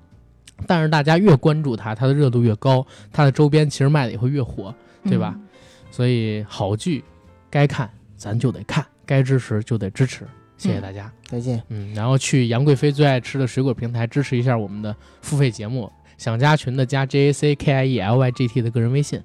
[0.66, 4.74] 但是大家越关注它，它的热度越高，它的周边其实卖的也会越火。
[5.04, 5.42] 对吧嗯？
[5.90, 7.02] 所以好剧
[7.50, 10.24] 该看咱就得看，该支持就得支持。
[10.56, 11.12] 谢谢大家。
[11.24, 11.60] 再见。
[11.70, 19.20] 嗯，然后去杨贵妃最爱吃的水果平台支持一下我们的付费节目，想加群的加 J A C K I E L Y G T 的个人微信。